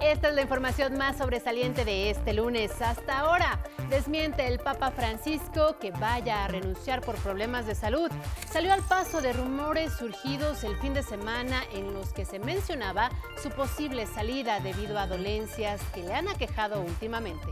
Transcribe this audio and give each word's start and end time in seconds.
Esta 0.00 0.28
es 0.28 0.34
la 0.34 0.40
información 0.40 0.96
más 0.96 1.18
sobresaliente 1.18 1.84
de 1.84 2.08
este 2.10 2.32
lunes. 2.32 2.80
Hasta 2.80 3.18
ahora, 3.18 3.62
desmiente 3.90 4.46
el 4.46 4.58
Papa 4.58 4.90
Francisco 4.90 5.76
que 5.78 5.90
vaya 5.90 6.44
a 6.44 6.48
renunciar 6.48 7.02
por 7.02 7.14
problemas 7.16 7.66
de 7.66 7.74
salud. 7.74 8.10
Salió 8.50 8.72
al 8.72 8.82
paso 8.82 9.20
de 9.20 9.34
rumores 9.34 9.92
surgidos 9.92 10.64
el 10.64 10.76
fin 10.76 10.94
de 10.94 11.02
semana 11.02 11.62
en 11.74 11.92
los 11.92 12.14
que 12.14 12.24
se 12.24 12.38
mencionaba 12.38 13.10
su 13.42 13.50
posible 13.50 14.06
salida 14.06 14.60
debido 14.60 14.98
a 14.98 15.06
dolencias 15.06 15.82
que 15.92 16.02
le 16.02 16.14
han 16.14 16.28
aquejado 16.28 16.80
últimamente. 16.80 17.48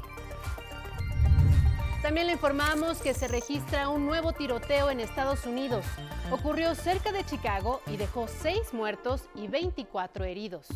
También 2.01 2.27
le 2.27 2.35
informamos 2.35 2.99
que 2.99 3.13
se 3.13 3.29
registra 3.29 3.91
un 3.91 4.07
nuevo 4.07 4.33
tiroteo 4.33 4.89
en 4.89 5.01
Estados 5.01 5.45
Unidos. 5.45 5.85
Ocurrió 6.31 6.75
cerca 6.75 7.13
de 7.13 7.25
Chicago 7.25 7.83
y 7.87 7.99
dejó 7.99 8.29
seis 8.29 8.73
muertos 8.73 9.25
y 9.35 9.49
24 9.49 10.25
heridos. 10.25 10.69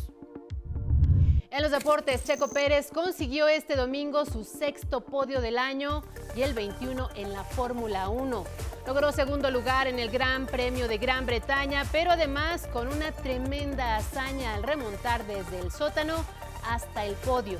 En 1.51 1.63
los 1.63 1.71
deportes, 1.71 2.23
Checo 2.23 2.47
Pérez 2.47 2.91
consiguió 2.93 3.49
este 3.49 3.75
domingo 3.75 4.23
su 4.23 4.45
sexto 4.45 5.01
podio 5.01 5.41
del 5.41 5.57
año 5.57 6.01
y 6.33 6.43
el 6.43 6.53
21 6.53 7.09
en 7.15 7.33
la 7.33 7.43
Fórmula 7.43 8.07
1. 8.07 8.45
Logró 8.87 9.11
segundo 9.11 9.51
lugar 9.51 9.87
en 9.87 9.99
el 9.99 10.09
Gran 10.11 10.45
Premio 10.45 10.87
de 10.87 10.97
Gran 10.97 11.25
Bretaña, 11.25 11.85
pero 11.91 12.11
además 12.11 12.67
con 12.71 12.87
una 12.87 13.11
tremenda 13.11 13.97
hazaña 13.97 14.53
al 14.53 14.63
remontar 14.63 15.27
desde 15.27 15.59
el 15.59 15.73
sótano 15.73 16.23
hasta 16.69 17.03
el 17.03 17.15
podio. 17.15 17.59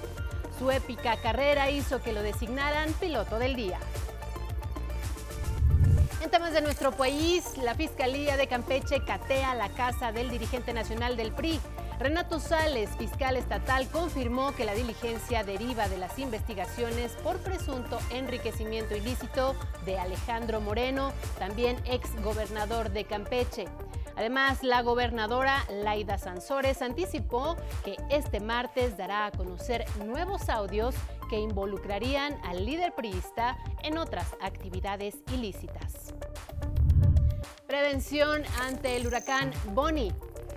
Su 0.58 0.72
épica 0.72 1.18
carrera 1.18 1.70
hizo 1.70 2.02
que 2.02 2.14
lo 2.14 2.24
designaran 2.24 2.94
piloto 2.94 3.40
del 3.40 3.58
día. 3.58 3.78
En 6.22 6.30
temas 6.30 6.54
de 6.54 6.62
nuestro 6.62 6.94
país, 6.94 7.58
la 7.58 7.76
Fiscalía 7.76 8.38
de 8.38 8.48
Campeche 8.48 9.04
catea 9.04 9.54
la 9.54 9.68
casa 9.68 10.14
del 10.14 10.30
dirigente 10.30 10.72
nacional 10.72 11.18
del 11.18 11.34
PRI. 11.34 11.60
Renato 12.02 12.40
Sales, 12.40 12.90
fiscal 12.98 13.36
estatal, 13.36 13.88
confirmó 13.90 14.56
que 14.56 14.66
la 14.66 14.74
diligencia 14.74 15.44
deriva 15.44 15.88
de 15.88 16.00
las 16.00 16.18
investigaciones 16.18 17.12
por 17.24 17.38
presunto 17.38 18.00
enriquecimiento 18.10 18.96
ilícito 18.96 19.56
de 19.86 20.00
Alejandro 20.00 20.62
Moreno, 20.62 21.14
también 21.38 21.78
ex 21.86 22.20
gobernador 22.24 22.90
de 22.90 23.04
Campeche. 23.06 23.66
Además, 24.16 24.64
la 24.64 24.82
gobernadora 24.82 25.64
Laida 25.70 26.18
Sansores 26.18 26.82
anticipó 26.82 27.56
que 27.86 27.98
este 28.10 28.40
martes 28.40 28.98
dará 28.98 29.28
a 29.28 29.32
conocer 29.32 29.86
nuevos 30.04 30.50
audios 30.50 30.96
que 31.30 31.38
involucrarían 31.38 32.36
al 32.44 32.66
líder 32.66 32.96
priista 32.96 33.60
en 33.84 34.00
otras 34.00 34.26
actividades 34.42 35.18
ilícitas. 35.32 36.16
Prevención 37.68 38.42
ante 38.60 38.98
el 38.98 39.06
huracán 39.06 39.52
Bonnie. 39.68 40.12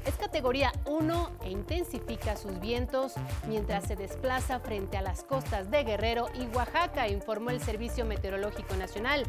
Es 0.07 0.17
categoría 0.17 0.71
1 0.85 1.31
e 1.45 1.51
intensifica 1.51 2.37
sus 2.37 2.61
vientos 2.61 3.15
mientras 3.49 3.85
se 3.85 3.97
desplaza 3.97 4.61
frente 4.61 4.99
a 4.99 5.03
las 5.03 5.25
costas 5.25 5.71
de 5.71 5.83
Guerrero 5.83 6.29
y 6.35 6.47
Oaxaca, 6.55 7.09
informó 7.09 7.49
el 7.49 7.61
Servicio 7.61 8.05
Meteorológico 8.05 8.77
Nacional. 8.77 9.25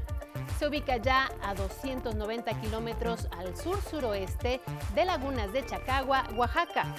Se 0.60 0.68
ubica 0.68 0.98
ya 0.98 1.30
a 1.42 1.54
290 1.54 2.60
kilómetros 2.60 3.30
al 3.38 3.56
sur-suroeste 3.56 4.60
de 4.94 5.06
Lagunas 5.06 5.54
de 5.54 5.66
Chacagua, 5.66 6.26
Oaxaca, 6.36 6.94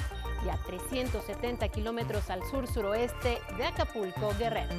y 0.44 0.48
a 0.48 0.56
370 0.66 1.68
kilómetros 1.68 2.30
al 2.30 2.42
sur-suroeste 2.50 3.38
de 3.58 3.66
Acapulco, 3.66 4.32
Guerrero. 4.38 4.74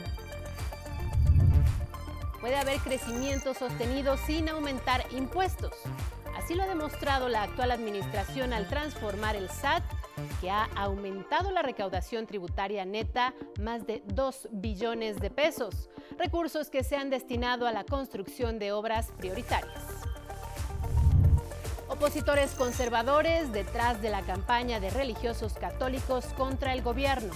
Puede 2.41 2.55
haber 2.55 2.79
crecimiento 2.79 3.53
sostenido 3.53 4.17
sin 4.17 4.49
aumentar 4.49 5.05
impuestos. 5.11 5.73
Así 6.47 6.55
lo 6.55 6.63
ha 6.63 6.67
demostrado 6.67 7.27
la 7.27 7.43
actual 7.43 7.71
administración 7.71 8.53
al 8.53 8.69
transformar 8.69 9.35
el 9.35 9.49
SAT, 9.49 9.83
que 10.39 10.49
ha 10.49 10.69
aumentado 10.77 11.51
la 11.51 11.61
recaudación 11.61 12.25
tributaria 12.25 12.85
neta 12.85 13.33
más 13.59 13.85
de 13.85 14.01
2 14.05 14.47
billones 14.53 15.19
de 15.19 15.29
pesos, 15.29 15.89
recursos 16.17 16.69
que 16.69 16.85
se 16.85 16.95
han 16.95 17.09
destinado 17.09 17.67
a 17.67 17.73
la 17.73 17.83
construcción 17.83 18.59
de 18.59 18.71
obras 18.71 19.11
prioritarias. 19.17 19.83
Opositores 21.89 22.51
conservadores 22.51 23.51
detrás 23.51 24.01
de 24.01 24.09
la 24.09 24.21
campaña 24.21 24.79
de 24.79 24.89
religiosos 24.89 25.51
católicos 25.51 26.27
contra 26.37 26.71
el 26.71 26.81
gobierno. 26.81 27.33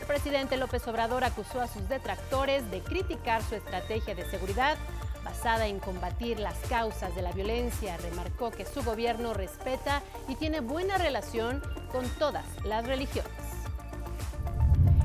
El 0.00 0.06
presidente 0.08 0.56
López 0.56 0.88
Obrador 0.88 1.22
acusó 1.22 1.60
a 1.60 1.68
sus 1.68 1.88
detractores 1.88 2.68
de 2.72 2.80
criticar 2.80 3.44
su 3.44 3.54
estrategia 3.54 4.16
de 4.16 4.28
seguridad 4.28 4.76
basada 5.24 5.66
en 5.66 5.78
combatir 5.78 6.38
las 6.40 6.56
causas 6.68 7.14
de 7.14 7.22
la 7.22 7.32
violencia, 7.32 7.96
remarcó 7.98 8.50
que 8.50 8.64
su 8.64 8.82
gobierno 8.82 9.34
respeta 9.34 10.02
y 10.28 10.36
tiene 10.36 10.60
buena 10.60 10.98
relación 10.98 11.62
con 11.92 12.08
todas 12.18 12.44
las 12.64 12.86
religiones. 12.86 13.30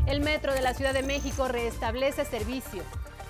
El 0.05 0.21
metro 0.21 0.53
de 0.53 0.61
la 0.61 0.73
Ciudad 0.73 0.93
de 0.93 1.01
México 1.01 1.47
restablece 1.47 2.25
servicio. 2.25 2.83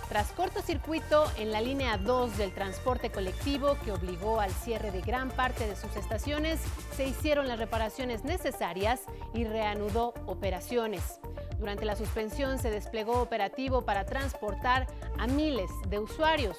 Tras 0.10 0.32
cortocircuito 0.34 1.26
en 1.38 1.52
la 1.52 1.62
línea 1.62 1.98
2 1.98 2.38
del 2.38 2.54
transporte 2.54 3.12
colectivo 3.12 3.78
que 3.84 3.92
obligó 3.92 4.40
al 4.40 4.52
cierre 4.52 4.92
de 4.92 5.02
gran 5.02 5.30
parte 5.30 5.68
de 5.68 5.76
sus 5.76 5.96
estaciones, 5.96 6.60
se 6.96 7.08
hicieron 7.08 7.48
las 7.48 7.58
reparaciones 7.60 8.24
necesarias 8.24 9.02
y 9.34 9.46
reanudó 9.46 10.14
operaciones. 10.28 11.20
Durante 11.60 11.86
la 11.86 11.96
suspensión 11.96 12.60
se 12.60 12.70
desplegó 12.70 13.22
operativo 13.22 13.84
para 13.84 14.06
transportar 14.06 14.88
a 15.18 15.28
miles 15.28 15.72
de 15.90 16.00
usuarios. 16.00 16.58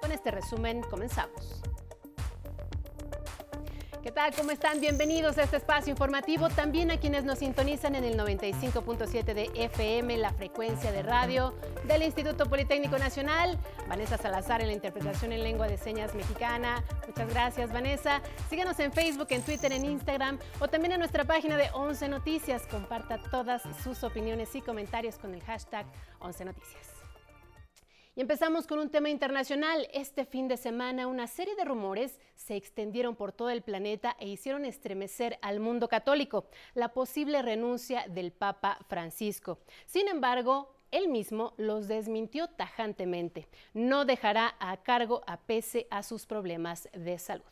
Con 0.00 0.12
este 0.12 0.30
resumen 0.30 0.82
comenzamos. 0.82 1.62
¿Qué 4.02 4.10
tal? 4.10 4.34
¿Cómo 4.34 4.50
están? 4.50 4.80
Bienvenidos 4.80 5.38
a 5.38 5.44
este 5.44 5.58
espacio 5.58 5.92
informativo. 5.92 6.48
También 6.48 6.90
a 6.90 6.98
quienes 6.98 7.22
nos 7.22 7.38
sintonizan 7.38 7.94
en 7.94 8.02
el 8.02 8.18
95.7 8.18 9.22
de 9.32 9.48
FM, 9.54 10.16
la 10.16 10.32
frecuencia 10.32 10.90
de 10.90 11.04
radio 11.04 11.54
del 11.84 12.02
Instituto 12.02 12.46
Politécnico 12.46 12.98
Nacional. 12.98 13.56
Vanessa 13.88 14.18
Salazar 14.18 14.60
en 14.60 14.66
la 14.66 14.72
interpretación 14.72 15.30
en 15.30 15.44
lengua 15.44 15.68
de 15.68 15.78
señas 15.78 16.16
mexicana. 16.16 16.82
Muchas 17.06 17.28
gracias, 17.28 17.72
Vanessa. 17.72 18.20
Síganos 18.50 18.76
en 18.80 18.92
Facebook, 18.92 19.28
en 19.30 19.42
Twitter, 19.42 19.70
en 19.70 19.84
Instagram 19.84 20.40
o 20.58 20.66
también 20.66 20.94
en 20.94 20.98
nuestra 20.98 21.24
página 21.24 21.56
de 21.56 21.70
11 21.72 22.08
Noticias. 22.08 22.66
Comparta 22.66 23.18
todas 23.30 23.62
sus 23.84 24.02
opiniones 24.02 24.52
y 24.56 24.62
comentarios 24.62 25.16
con 25.16 25.32
el 25.32 25.42
hashtag 25.44 25.86
11 26.18 26.46
Noticias. 26.46 27.01
Y 28.14 28.20
empezamos 28.20 28.66
con 28.66 28.78
un 28.78 28.90
tema 28.90 29.08
internacional. 29.08 29.88
Este 29.94 30.26
fin 30.26 30.46
de 30.46 30.58
semana 30.58 31.06
una 31.06 31.26
serie 31.26 31.56
de 31.56 31.64
rumores 31.64 32.18
se 32.36 32.56
extendieron 32.56 33.16
por 33.16 33.32
todo 33.32 33.48
el 33.48 33.62
planeta 33.62 34.16
e 34.20 34.28
hicieron 34.28 34.66
estremecer 34.66 35.38
al 35.40 35.60
mundo 35.60 35.88
católico, 35.88 36.46
la 36.74 36.92
posible 36.92 37.40
renuncia 37.40 38.04
del 38.08 38.30
Papa 38.30 38.78
Francisco. 38.86 39.60
Sin 39.86 40.08
embargo, 40.08 40.74
él 40.90 41.08
mismo 41.08 41.54
los 41.56 41.88
desmintió 41.88 42.48
tajantemente. 42.48 43.48
No 43.72 44.04
dejará 44.04 44.56
a 44.60 44.82
cargo 44.82 45.22
a 45.26 45.40
pese 45.40 45.86
a 45.90 46.02
sus 46.02 46.26
problemas 46.26 46.90
de 46.92 47.18
salud. 47.18 47.44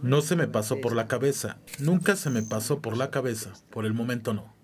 No 0.00 0.22
se 0.22 0.36
me 0.36 0.48
pasó 0.48 0.80
por 0.80 0.96
la 0.96 1.06
cabeza, 1.06 1.58
nunca 1.80 2.16
se 2.16 2.30
me 2.30 2.42
pasó 2.42 2.80
por 2.80 2.96
la 2.96 3.10
cabeza, 3.10 3.52
por 3.68 3.84
el 3.84 3.92
momento 3.92 4.32
no. 4.32 4.54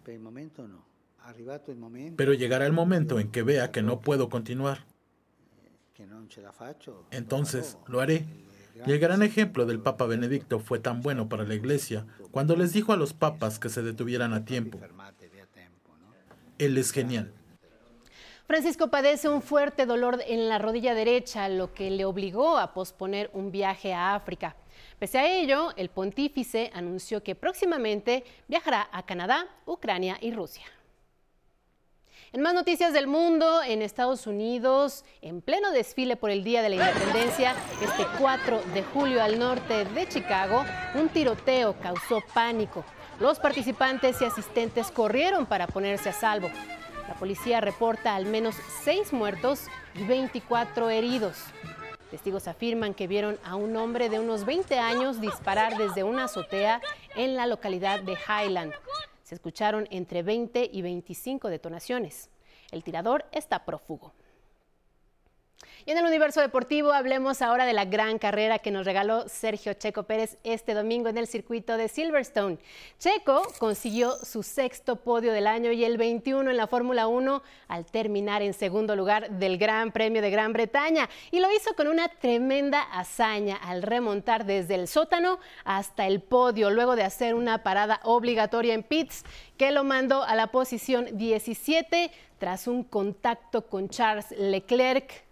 Pero 2.17 2.35
llegará 2.35 2.67
el 2.67 2.73
momento 2.73 3.19
en 3.19 3.31
que 3.31 3.43
vea 3.43 3.71
que 3.71 3.83
no 3.83 4.01
puedo 4.01 4.29
continuar. 4.29 4.85
Entonces 7.11 7.79
lo 7.87 8.01
haré. 8.01 8.27
Y 8.87 8.91
el 8.91 8.99
gran 8.99 9.23
ejemplo 9.23 9.67
del 9.67 9.81
Papa 9.81 10.07
Benedicto 10.07 10.59
fue 10.59 10.81
tan 10.81 11.01
bueno 11.01 11.29
para 11.29 11.45
la 11.45 11.55
Iglesia 11.55 12.07
cuando 12.31 12.57
les 12.57 12.73
dijo 12.73 12.93
a 12.93 12.97
los 12.97 13.13
papas 13.13 13.59
que 13.59 13.69
se 13.69 13.83
detuvieran 13.83 14.33
a 14.35 14.45
tiempo. 14.45 14.81
Él 16.59 16.77
es 16.77 16.91
genial. 16.91 17.33
Francisco 18.47 18.91
padece 18.91 19.29
un 19.29 19.41
fuerte 19.41 19.87
dolor 19.87 20.21
en 20.27 20.49
la 20.49 20.59
rodilla 20.59 20.95
derecha, 20.95 21.49
lo 21.49 21.73
que 21.73 21.91
le 21.91 22.05
obligó 22.05 22.59
a 22.59 22.75
posponer 22.75 23.31
un 23.33 23.51
viaje 23.51 23.95
a 23.95 24.15
África. 24.15 24.55
Pese 24.99 25.19
a 25.19 25.27
ello, 25.27 25.71
el 25.77 25.89
pontífice 25.89 26.71
anunció 26.75 27.23
que 27.23 27.35
próximamente 27.35 28.23
viajará 28.47 28.89
a 28.93 29.07
Canadá, 29.07 29.47
Ucrania 29.65 30.19
y 30.21 30.33
Rusia. 30.33 30.65
En 32.35 32.43
más 32.43 32.53
noticias 32.53 32.93
del 32.93 33.07
mundo, 33.07 33.63
en 33.63 33.81
Estados 33.81 34.27
Unidos, 34.27 35.05
en 35.23 35.41
pleno 35.41 35.71
desfile 35.71 36.17
por 36.17 36.31
el 36.33 36.43
Día 36.43 36.63
de 36.63 36.71
la 36.71 36.91
Independencia, 36.91 37.55
este 37.81 38.05
4 38.19 38.61
de 38.75 38.83
julio 38.83 39.23
al 39.23 39.39
norte 39.39 39.85
de 39.85 40.09
Chicago, 40.09 40.65
un 40.97 41.09
tiroteo 41.11 41.77
causó 41.81 42.25
pánico. 42.35 42.85
Los 43.21 43.39
participantes 43.39 44.21
y 44.21 44.25
asistentes 44.25 44.91
corrieron 44.91 45.47
para 45.47 45.69
ponerse 45.69 46.09
a 46.09 46.13
salvo. 46.13 46.51
La 47.07 47.15
policía 47.15 47.61
reporta 47.61 48.17
al 48.17 48.27
menos 48.27 48.57
seis 48.83 49.13
muertos 49.13 49.69
y 49.95 50.03
24 50.03 50.91
heridos. 50.91 51.37
Testigos 52.11 52.49
afirman 52.49 52.95
que 52.95 53.07
vieron 53.07 53.39
a 53.45 53.55
un 53.55 53.77
hombre 53.77 54.09
de 54.09 54.19
unos 54.19 54.45
20 54.45 54.77
años 54.81 55.21
disparar 55.21 55.77
desde 55.77 56.03
una 56.03 56.25
azotea 56.25 56.81
en 57.15 57.37
la 57.37 57.47
localidad 57.47 58.01
de 58.01 58.17
Highland. 58.29 58.73
Se 59.25 59.35
escucharon 59.35 59.89
entre 59.91 60.23
20 60.23 60.69
y 60.71 60.83
25 60.83 61.49
detonaciones. 61.49 62.31
El 62.71 62.85
tirador 62.85 63.25
está 63.33 63.65
prófugo. 63.65 64.13
Y 65.87 65.91
en 65.91 65.99
el 65.99 66.07
universo 66.07 66.41
deportivo 66.41 66.93
hablemos 66.93 67.43
ahora 67.43 67.67
de 67.67 67.75
la 67.75 67.85
gran 67.85 68.19
carrera 68.19 68.59
que 68.59 68.71
nos 68.71 68.87
regaló 68.87 69.29
Sergio 69.29 69.75
Checo 69.75 70.05
Pérez 70.05 70.39
este 70.43 70.73
domingo 70.73 71.11
en 71.11 71.19
el 71.19 71.27
circuito 71.27 71.77
de 71.77 71.89
Silverstone. 71.89 72.59
Checo 72.99 73.43
consiguió 73.59 74.17
su 74.25 74.43
sexto 74.43 74.97
podio 74.97 75.33
del 75.33 75.47
año 75.47 75.73
y 75.73 75.85
el 75.85 75.99
21 75.99 76.51
en 76.51 76.57
la 76.57 76.69
Fórmula 76.69 77.07
1 77.07 77.43
al 77.69 77.85
terminar 77.85 78.41
en 78.41 78.55
segundo 78.55 78.97
lugar 78.97 79.29
del 79.33 79.59
Gran 79.59 79.93
Premio 79.93 80.23
de 80.23 80.31
Gran 80.31 80.55
Bretaña 80.55 81.11
y 81.31 81.41
lo 81.41 81.53
hizo 81.53 81.75
con 81.77 81.89
una 81.89 82.09
tremenda 82.09 82.81
hazaña 82.81 83.57
al 83.57 83.83
remontar 83.83 84.47
desde 84.47 84.77
el 84.77 84.89
sótano 84.89 85.39
hasta 85.65 86.07
el 86.07 86.23
podio 86.23 86.71
luego 86.71 86.97
de 86.97 87.03
hacer 87.03 87.35
una 87.35 87.63
parada 87.63 88.01
obligatoria 88.05 88.73
en 88.73 88.85
pits 88.85 89.23
que 89.59 89.71
lo 89.71 89.85
mandó 89.85 90.23
a 90.23 90.35
la 90.35 90.47
posición 90.47 91.09
17 91.19 92.11
tras 92.39 92.69
un 92.69 92.85
contacto 92.85 93.67
con 93.67 93.91
Charles 93.91 94.31
Leclerc 94.31 95.24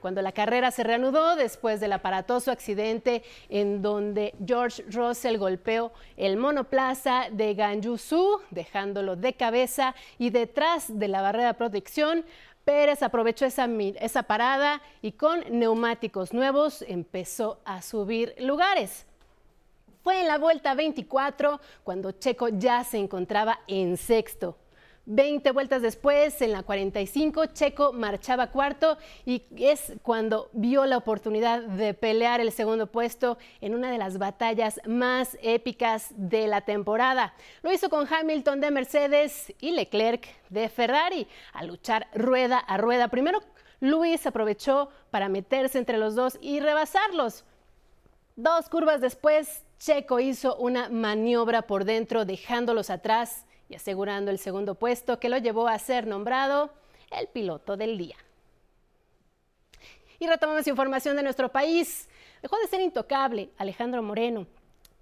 cuando 0.00 0.22
la 0.22 0.32
carrera 0.32 0.70
se 0.70 0.82
reanudó 0.82 1.36
después 1.36 1.80
del 1.80 1.92
aparatoso 1.92 2.50
accidente 2.50 3.22
en 3.48 3.82
donde 3.82 4.34
George 4.44 4.84
Russell 4.90 5.36
golpeó 5.36 5.92
el 6.16 6.36
monoplaza 6.36 7.26
de 7.30 7.54
Ganyu 7.54 7.98
Su, 7.98 8.40
dejándolo 8.50 9.16
de 9.16 9.34
cabeza 9.34 9.94
y 10.18 10.30
detrás 10.30 10.98
de 10.98 11.08
la 11.08 11.22
barrera 11.22 11.48
de 11.48 11.54
protección. 11.54 12.24
Pérez 12.64 13.02
aprovechó 13.02 13.46
esa, 13.46 13.68
esa 14.00 14.22
parada 14.24 14.82
y 15.02 15.12
con 15.12 15.44
neumáticos 15.50 16.32
nuevos 16.32 16.82
empezó 16.82 17.60
a 17.64 17.82
subir 17.82 18.34
lugares. 18.38 19.06
Fue 20.02 20.20
en 20.20 20.28
la 20.28 20.38
vuelta 20.38 20.74
24 20.74 21.60
cuando 21.84 22.12
Checo 22.12 22.48
ya 22.48 22.84
se 22.84 22.98
encontraba 22.98 23.60
en 23.66 23.96
sexto. 23.96 24.56
20 25.06 25.50
vueltas 25.52 25.82
después, 25.82 26.40
en 26.42 26.52
la 26.52 26.62
45, 26.62 27.46
Checo 27.46 27.92
marchaba 27.92 28.48
cuarto 28.48 28.98
y 29.24 29.42
es 29.56 29.94
cuando 30.02 30.50
vio 30.52 30.86
la 30.86 30.98
oportunidad 30.98 31.62
de 31.62 31.94
pelear 31.94 32.40
el 32.40 32.52
segundo 32.52 32.86
puesto 32.86 33.38
en 33.60 33.74
una 33.74 33.90
de 33.90 33.98
las 33.98 34.18
batallas 34.18 34.80
más 34.86 35.36
épicas 35.42 36.12
de 36.16 36.46
la 36.46 36.60
temporada. 36.60 37.34
Lo 37.62 37.72
hizo 37.72 37.88
con 37.88 38.06
Hamilton 38.06 38.60
de 38.60 38.70
Mercedes 38.70 39.52
y 39.60 39.72
Leclerc 39.72 40.28
de 40.50 40.68
Ferrari 40.68 41.26
a 41.52 41.64
luchar 41.64 42.08
rueda 42.14 42.58
a 42.58 42.76
rueda. 42.76 43.08
Primero, 43.08 43.40
Luis 43.80 44.26
aprovechó 44.26 44.90
para 45.10 45.28
meterse 45.28 45.78
entre 45.78 45.98
los 45.98 46.14
dos 46.14 46.38
y 46.40 46.60
rebasarlos. 46.60 47.44
Dos 48.36 48.68
curvas 48.68 49.00
después, 49.00 49.64
Checo 49.78 50.20
hizo 50.20 50.56
una 50.56 50.88
maniobra 50.90 51.62
por 51.62 51.84
dentro 51.84 52.26
dejándolos 52.26 52.90
atrás 52.90 53.46
y 53.70 53.76
asegurando 53.76 54.30
el 54.30 54.38
segundo 54.38 54.74
puesto 54.74 55.20
que 55.20 55.28
lo 55.28 55.38
llevó 55.38 55.68
a 55.68 55.78
ser 55.78 56.06
nombrado 56.06 56.70
el 57.10 57.28
piloto 57.28 57.76
del 57.76 57.96
día. 57.96 58.16
Y 60.18 60.26
retomamos 60.26 60.66
información 60.66 61.16
de 61.16 61.22
nuestro 61.22 61.50
país. 61.50 62.08
Dejó 62.42 62.58
de 62.58 62.66
ser 62.66 62.80
intocable 62.80 63.50
Alejandro 63.56 64.02
Moreno, 64.02 64.46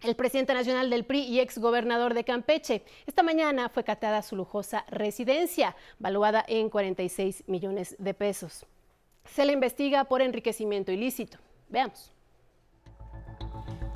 el 0.02 0.14
presidente 0.14 0.54
nacional 0.54 0.90
del 0.90 1.04
PRI 1.04 1.22
y 1.22 1.40
ex 1.40 1.58
gobernador 1.58 2.14
de 2.14 2.24
Campeche. 2.24 2.84
Esta 3.06 3.22
mañana 3.22 3.70
fue 3.70 3.84
catada 3.84 4.22
su 4.22 4.36
lujosa 4.36 4.84
residencia, 4.88 5.74
valuada 5.98 6.44
en 6.46 6.68
46 6.68 7.44
millones 7.48 7.96
de 7.98 8.14
pesos. 8.14 8.66
Se 9.24 9.44
le 9.44 9.54
investiga 9.54 10.04
por 10.04 10.20
enriquecimiento 10.20 10.92
ilícito. 10.92 11.38
Veamos. 11.68 12.12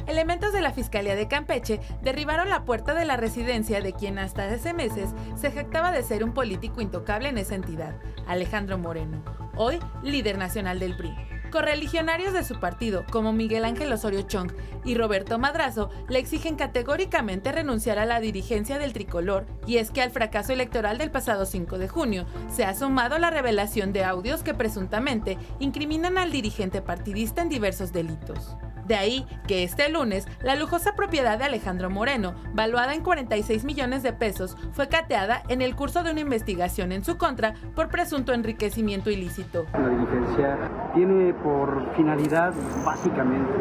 Elementos 0.06 0.52
de 0.52 0.60
la 0.60 0.72
Fiscalía 0.72 1.14
de 1.14 1.28
Campeche 1.28 1.80
derribaron 2.02 2.50
la 2.50 2.64
puerta 2.64 2.94
de 2.94 3.04
la 3.04 3.16
residencia 3.16 3.80
de 3.80 3.92
quien 3.92 4.18
hasta 4.18 4.46
hace 4.46 4.74
meses 4.74 5.10
se 5.36 5.50
jactaba 5.52 5.92
de 5.92 6.02
ser 6.02 6.24
un 6.24 6.32
político 6.32 6.80
intocable 6.80 7.28
en 7.28 7.38
esa 7.38 7.54
entidad, 7.54 7.96
Alejandro 8.26 8.78
Moreno, 8.78 9.22
hoy 9.56 9.78
líder 10.02 10.38
nacional 10.38 10.80
del 10.80 10.96
PRI. 10.96 11.14
Correligionarios 11.52 12.32
de 12.32 12.44
su 12.44 12.58
partido, 12.58 13.04
como 13.10 13.34
Miguel 13.34 13.66
Ángel 13.66 13.92
Osorio 13.92 14.22
Chong 14.22 14.50
y 14.86 14.94
Roberto 14.94 15.38
Madrazo, 15.38 15.90
le 16.08 16.18
exigen 16.18 16.56
categóricamente 16.56 17.52
renunciar 17.52 17.98
a 17.98 18.06
la 18.06 18.20
dirigencia 18.20 18.78
del 18.78 18.94
tricolor, 18.94 19.44
y 19.66 19.76
es 19.76 19.90
que 19.90 20.00
al 20.00 20.10
fracaso 20.10 20.54
electoral 20.54 20.96
del 20.96 21.10
pasado 21.10 21.44
5 21.44 21.76
de 21.76 21.88
junio 21.88 22.24
se 22.50 22.64
ha 22.64 22.74
sumado 22.74 23.18
la 23.18 23.28
revelación 23.28 23.92
de 23.92 24.02
audios 24.02 24.42
que 24.42 24.54
presuntamente 24.54 25.36
incriminan 25.58 26.16
al 26.16 26.32
dirigente 26.32 26.80
partidista 26.80 27.42
en 27.42 27.50
diversos 27.50 27.92
delitos. 27.92 28.56
De 28.92 28.98
ahí 28.98 29.26
que 29.48 29.64
este 29.64 29.88
lunes 29.88 30.28
la 30.42 30.54
lujosa 30.54 30.94
propiedad 30.94 31.38
de 31.38 31.44
Alejandro 31.44 31.88
Moreno, 31.88 32.34
valuada 32.52 32.92
en 32.92 33.02
46 33.02 33.64
millones 33.64 34.02
de 34.02 34.12
pesos, 34.12 34.54
fue 34.72 34.90
cateada 34.90 35.42
en 35.48 35.62
el 35.62 35.74
curso 35.74 36.02
de 36.02 36.10
una 36.10 36.20
investigación 36.20 36.92
en 36.92 37.02
su 37.02 37.16
contra 37.16 37.54
por 37.74 37.88
presunto 37.88 38.34
enriquecimiento 38.34 39.08
ilícito. 39.08 39.64
La 39.72 39.88
diligencia 39.88 40.58
tiene 40.92 41.32
por 41.32 41.96
finalidad 41.96 42.52
básicamente 42.84 43.54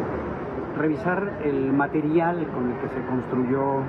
revisar 0.76 1.40
el 1.44 1.72
material 1.72 2.46
con 2.52 2.72
el 2.72 2.80
que 2.80 2.88
se 2.88 3.06
construyó 3.06 3.80
eh, 3.80 3.84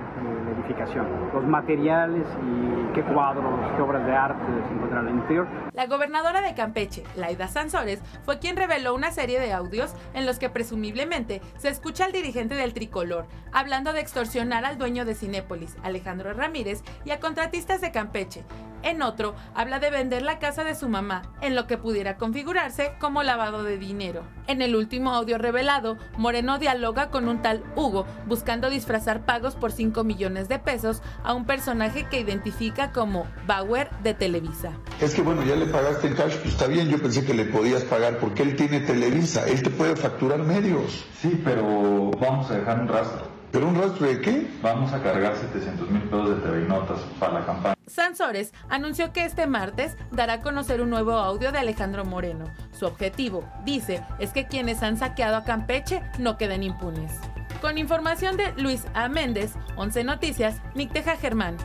la 0.45 0.51
edificación, 0.51 1.07
los 1.33 1.43
materiales 1.45 2.25
y 2.41 2.93
qué 2.93 3.03
cuadros, 3.03 3.53
qué 3.75 3.81
obras 3.81 4.05
de 4.05 4.13
arte 4.13 4.45
se 4.67 4.73
encuentran 4.73 5.07
el 5.07 5.15
interior. 5.15 5.47
La 5.73 5.87
gobernadora 5.87 6.41
de 6.41 6.53
Campeche, 6.53 7.03
Laida 7.15 7.47
Sansores, 7.47 8.01
fue 8.23 8.39
quien 8.39 8.57
reveló 8.57 8.93
una 8.93 9.11
serie 9.11 9.39
de 9.39 9.53
audios 9.53 9.95
en 10.13 10.25
los 10.25 10.39
que 10.39 10.49
presumiblemente 10.49 11.41
se 11.57 11.69
escucha 11.69 12.05
al 12.05 12.11
dirigente 12.11 12.55
del 12.55 12.73
tricolor 12.73 13.25
hablando 13.51 13.93
de 13.93 14.01
extorsionar 14.01 14.65
al 14.65 14.77
dueño 14.77 15.05
de 15.05 15.15
Cinépolis, 15.15 15.77
Alejandro 15.83 16.33
Ramírez, 16.33 16.83
y 17.05 17.11
a 17.11 17.19
contratistas 17.19 17.81
de 17.81 17.91
Campeche, 17.91 18.43
en 18.83 19.01
otro, 19.01 19.35
habla 19.55 19.79
de 19.79 19.89
vender 19.89 20.21
la 20.21 20.39
casa 20.39 20.63
de 20.63 20.75
su 20.75 20.89
mamá, 20.89 21.23
en 21.41 21.55
lo 21.55 21.67
que 21.67 21.77
pudiera 21.77 22.17
configurarse 22.17 22.93
como 22.99 23.23
lavado 23.23 23.63
de 23.63 23.77
dinero. 23.77 24.23
En 24.47 24.61
el 24.61 24.75
último 24.75 25.11
audio 25.13 25.37
revelado, 25.37 25.97
Moreno 26.17 26.59
dialoga 26.59 27.09
con 27.09 27.27
un 27.27 27.41
tal 27.41 27.63
Hugo, 27.75 28.05
buscando 28.25 28.69
disfrazar 28.69 29.25
pagos 29.25 29.55
por 29.55 29.71
5 29.71 30.03
millones 30.03 30.49
de 30.49 30.59
pesos 30.59 31.01
a 31.23 31.33
un 31.33 31.45
personaje 31.45 32.05
que 32.09 32.19
identifica 32.19 32.91
como 32.91 33.25
Bauer 33.47 33.89
de 34.03 34.13
Televisa. 34.13 34.73
Es 34.99 35.15
que 35.15 35.21
bueno, 35.21 35.43
ya 35.43 35.55
le 35.55 35.65
pagaste 35.67 36.07
en 36.07 36.15
cash, 36.15 36.35
pues 36.37 36.53
está 36.53 36.67
bien, 36.67 36.89
yo 36.89 37.01
pensé 37.01 37.25
que 37.25 37.33
le 37.33 37.45
podías 37.45 37.83
pagar 37.83 38.17
porque 38.19 38.43
él 38.43 38.55
tiene 38.55 38.81
Televisa, 38.81 39.47
él 39.47 39.63
te 39.63 39.69
puede 39.69 39.95
facturar 39.95 40.39
medios. 40.39 41.05
Sí, 41.19 41.41
pero 41.43 42.11
vamos 42.19 42.51
a 42.51 42.55
dejar 42.55 42.81
un 42.81 42.87
rastro. 42.87 43.32
¿Pero 43.53 43.67
un 43.67 43.75
rastro 43.75 44.07
de 44.07 44.19
qué? 44.19 44.47
Vamos 44.63 44.91
a 44.93 45.03
cargar 45.03 45.37
700 45.37 45.87
mil 45.91 46.01
pesos 46.01 46.29
de 46.29 46.35
TV 46.41 46.67
Notas 46.67 46.99
para 47.19 47.33
la 47.33 47.45
campaña. 47.45 47.75
Sansores 47.85 48.51
anunció 48.67 49.13
que 49.13 49.25
este 49.25 49.45
martes 49.45 49.95
dará 50.09 50.33
a 50.33 50.41
conocer 50.41 50.81
un 50.81 50.89
nuevo 50.89 51.11
audio 51.11 51.51
de 51.51 51.59
Alejandro 51.59 52.03
Moreno. 52.03 52.45
Su 52.71 52.87
objetivo, 52.87 53.47
dice, 53.63 54.03
es 54.17 54.31
que 54.31 54.47
quienes 54.47 54.81
han 54.81 54.97
saqueado 54.97 55.35
a 55.35 55.43
Campeche 55.43 56.01
no 56.17 56.35
queden 56.35 56.63
impunes. 56.63 57.11
Con 57.61 57.77
información 57.77 58.37
de 58.37 58.53
Luis 58.57 58.87
A. 58.95 59.07
Méndez, 59.07 59.53
11 59.77 60.03
Noticias, 60.03 60.59
Nicteja 60.73 61.15
Germán. 61.15 61.55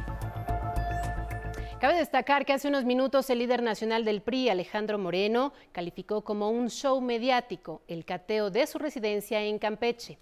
Cabe 1.81 1.97
destacar 1.97 2.45
que 2.45 2.53
hace 2.53 2.69
unos 2.69 2.85
minutos 2.85 3.31
el 3.31 3.39
líder 3.39 3.63
nacional 3.63 4.05
del 4.05 4.21
PRI, 4.21 4.51
Alejandro 4.51 4.99
Moreno, 4.99 5.55
calificó 5.73 6.23
como 6.23 6.51
un 6.51 6.69
show 6.69 7.01
mediático 7.01 7.81
el 7.89 8.05
cateo 8.05 8.51
de 8.51 8.67
su 8.67 8.79
residencia 8.79 9.41
en 9.41 9.59
Campeche. 9.59 10.19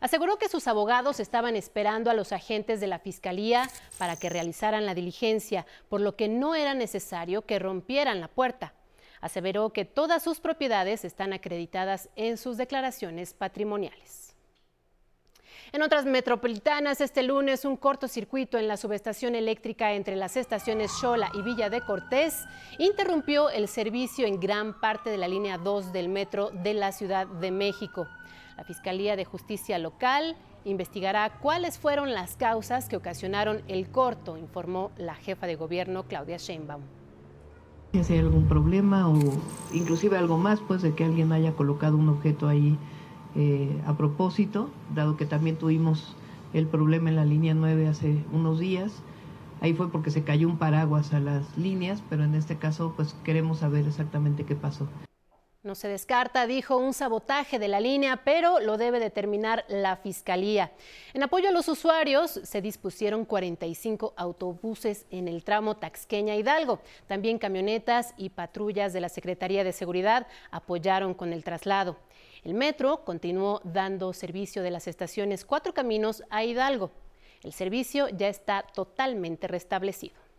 Aseguró 0.00 0.38
que 0.38 0.48
sus 0.48 0.66
abogados 0.66 1.20
estaban 1.20 1.56
esperando 1.56 2.10
a 2.10 2.14
los 2.14 2.32
agentes 2.32 2.80
de 2.80 2.86
la 2.86 2.98
Fiscalía 2.98 3.68
para 3.98 4.16
que 4.16 4.30
realizaran 4.30 4.86
la 4.86 4.94
diligencia, 4.94 5.66
por 5.88 6.00
lo 6.00 6.16
que 6.16 6.28
no 6.28 6.54
era 6.54 6.74
necesario 6.74 7.42
que 7.42 7.58
rompieran 7.58 8.20
la 8.20 8.28
puerta. 8.28 8.72
Aseveró 9.20 9.74
que 9.74 9.84
todas 9.84 10.22
sus 10.22 10.40
propiedades 10.40 11.04
están 11.04 11.34
acreditadas 11.34 12.08
en 12.16 12.38
sus 12.38 12.56
declaraciones 12.56 13.34
patrimoniales. 13.34 14.34
En 15.72 15.82
otras 15.82 16.04
metropolitanas, 16.04 17.00
este 17.00 17.22
lunes 17.22 17.64
un 17.64 17.76
cortocircuito 17.76 18.58
en 18.58 18.66
la 18.66 18.76
subestación 18.76 19.36
eléctrica 19.36 19.92
entre 19.92 20.16
las 20.16 20.36
estaciones 20.36 20.90
Xola 20.90 21.30
y 21.34 21.42
Villa 21.42 21.70
de 21.70 21.82
Cortés 21.82 22.44
interrumpió 22.78 23.50
el 23.50 23.68
servicio 23.68 24.26
en 24.26 24.40
gran 24.40 24.80
parte 24.80 25.10
de 25.10 25.18
la 25.18 25.28
línea 25.28 25.58
2 25.58 25.92
del 25.92 26.08
metro 26.08 26.50
de 26.50 26.74
la 26.74 26.90
Ciudad 26.90 27.26
de 27.26 27.52
México. 27.52 28.08
La 28.60 28.66
Fiscalía 28.66 29.16
de 29.16 29.24
Justicia 29.24 29.78
Local 29.78 30.36
investigará 30.66 31.38
cuáles 31.40 31.78
fueron 31.78 32.12
las 32.12 32.36
causas 32.36 32.90
que 32.90 32.96
ocasionaron 32.96 33.62
el 33.68 33.88
corto, 33.88 34.36
informó 34.36 34.90
la 34.98 35.14
jefa 35.14 35.46
de 35.46 35.56
gobierno 35.56 36.02
Claudia 36.02 36.36
Sheinbaum. 36.36 36.82
Si 37.94 38.12
hay 38.12 38.18
algún 38.18 38.48
problema 38.48 39.08
o 39.08 39.18
inclusive 39.72 40.18
algo 40.18 40.36
más, 40.36 40.60
pues 40.60 40.82
de 40.82 40.94
que 40.94 41.06
alguien 41.06 41.32
haya 41.32 41.52
colocado 41.52 41.96
un 41.96 42.10
objeto 42.10 42.48
ahí 42.48 42.76
eh, 43.34 43.80
a 43.86 43.96
propósito, 43.96 44.68
dado 44.94 45.16
que 45.16 45.24
también 45.24 45.56
tuvimos 45.56 46.14
el 46.52 46.66
problema 46.66 47.08
en 47.08 47.16
la 47.16 47.24
línea 47.24 47.54
9 47.54 47.88
hace 47.88 48.22
unos 48.30 48.58
días. 48.58 48.92
Ahí 49.62 49.72
fue 49.72 49.90
porque 49.90 50.10
se 50.10 50.22
cayó 50.22 50.46
un 50.46 50.58
paraguas 50.58 51.14
a 51.14 51.20
las 51.20 51.56
líneas, 51.56 52.02
pero 52.10 52.24
en 52.24 52.34
este 52.34 52.56
caso 52.56 52.92
pues 52.94 53.16
queremos 53.24 53.60
saber 53.60 53.86
exactamente 53.86 54.44
qué 54.44 54.54
pasó. 54.54 54.86
No 55.62 55.74
se 55.74 55.88
descarta, 55.88 56.46
dijo, 56.46 56.78
un 56.78 56.94
sabotaje 56.94 57.58
de 57.58 57.68
la 57.68 57.80
línea, 57.80 58.22
pero 58.24 58.60
lo 58.60 58.78
debe 58.78 58.98
determinar 58.98 59.66
la 59.68 59.98
Fiscalía. 59.98 60.72
En 61.12 61.22
apoyo 61.22 61.50
a 61.50 61.52
los 61.52 61.68
usuarios, 61.68 62.30
se 62.30 62.62
dispusieron 62.62 63.26
45 63.26 64.14
autobuses 64.16 65.04
en 65.10 65.28
el 65.28 65.44
tramo 65.44 65.76
Taxqueña-Hidalgo. 65.76 66.80
También 67.06 67.38
camionetas 67.38 68.14
y 68.16 68.30
patrullas 68.30 68.94
de 68.94 69.02
la 69.02 69.10
Secretaría 69.10 69.62
de 69.62 69.74
Seguridad 69.74 70.26
apoyaron 70.50 71.12
con 71.12 71.30
el 71.34 71.44
traslado. 71.44 71.98
El 72.42 72.54
metro 72.54 73.04
continuó 73.04 73.60
dando 73.62 74.14
servicio 74.14 74.62
de 74.62 74.70
las 74.70 74.88
estaciones 74.88 75.44
Cuatro 75.44 75.74
Caminos 75.74 76.22
a 76.30 76.42
Hidalgo. 76.42 76.90
El 77.42 77.52
servicio 77.52 78.08
ya 78.08 78.28
está 78.28 78.62
totalmente 78.62 79.46
restablecido. 79.46 80.29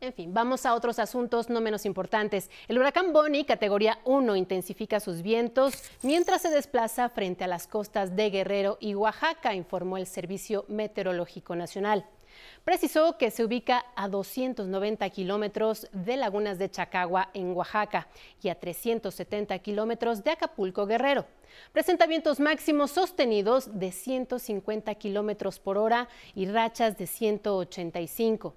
En 0.00 0.12
fin, 0.12 0.34
vamos 0.34 0.66
a 0.66 0.74
otros 0.74 0.98
asuntos 0.98 1.48
no 1.48 1.60
menos 1.60 1.86
importantes. 1.86 2.50
El 2.68 2.78
huracán 2.78 3.12
Bonnie, 3.12 3.46
categoría 3.46 4.00
1, 4.04 4.36
intensifica 4.36 5.00
sus 5.00 5.22
vientos 5.22 5.82
mientras 6.02 6.42
se 6.42 6.50
desplaza 6.50 7.08
frente 7.08 7.44
a 7.44 7.48
las 7.48 7.66
costas 7.66 8.14
de 8.14 8.30
Guerrero 8.30 8.76
y 8.80 8.94
Oaxaca, 8.94 9.54
informó 9.54 9.96
el 9.96 10.06
Servicio 10.06 10.66
Meteorológico 10.68 11.56
Nacional. 11.56 12.04
Precisó 12.64 13.16
que 13.18 13.30
se 13.30 13.44
ubica 13.44 13.84
a 13.94 14.08
290 14.08 15.08
kilómetros 15.10 15.88
de 15.92 16.16
Lagunas 16.16 16.58
de 16.58 16.70
Chacagua 16.70 17.30
en 17.34 17.52
Oaxaca 17.54 18.08
y 18.42 18.48
a 18.48 18.58
370 18.58 19.58
kilómetros 19.60 20.24
de 20.24 20.30
Acapulco 20.30 20.86
Guerrero. 20.86 21.26
Presenta 21.72 22.06
vientos 22.06 22.40
máximos 22.40 22.90
sostenidos 22.90 23.78
de 23.78 23.92
150 23.92 24.94
kilómetros 24.96 25.58
por 25.60 25.78
hora 25.78 26.08
y 26.34 26.46
rachas 26.46 26.98
de 26.98 27.06
185. 27.06 28.54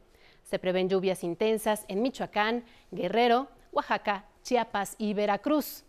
Se 0.48 0.60
prevén 0.60 0.88
lluvias 0.88 1.26
intensas 1.26 1.84
en 1.90 2.02
Michoacán, 2.02 2.64
Guerrero, 2.92 3.50
Oaxaca, 3.74 4.24
Chiapas 4.44 4.96
y 4.98 5.14
Veracruz. 5.14 5.84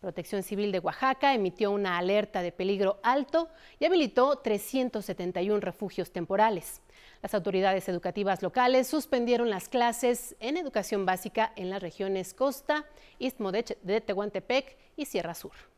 Protección 0.00 0.44
Civil 0.44 0.70
de 0.70 0.78
Oaxaca 0.78 1.34
emitió 1.34 1.72
una 1.72 1.98
alerta 1.98 2.40
de 2.40 2.52
peligro 2.52 3.00
alto 3.02 3.48
y 3.80 3.86
habilitó 3.86 4.36
371 4.36 5.58
refugios 5.60 6.12
temporales. 6.12 6.80
Las 7.22 7.34
autoridades 7.34 7.88
educativas 7.88 8.40
locales 8.40 8.86
suspendieron 8.86 9.50
las 9.50 9.68
clases 9.68 10.36
en 10.38 10.58
educación 10.58 11.04
básica 11.06 11.52
en 11.56 11.68
las 11.68 11.82
regiones 11.82 12.34
Costa, 12.34 12.84
Istmo 13.18 13.50
de 13.50 14.00
Tehuantepec 14.00 14.76
y 14.96 15.06
Sierra 15.06 15.34
Sur. 15.34 15.73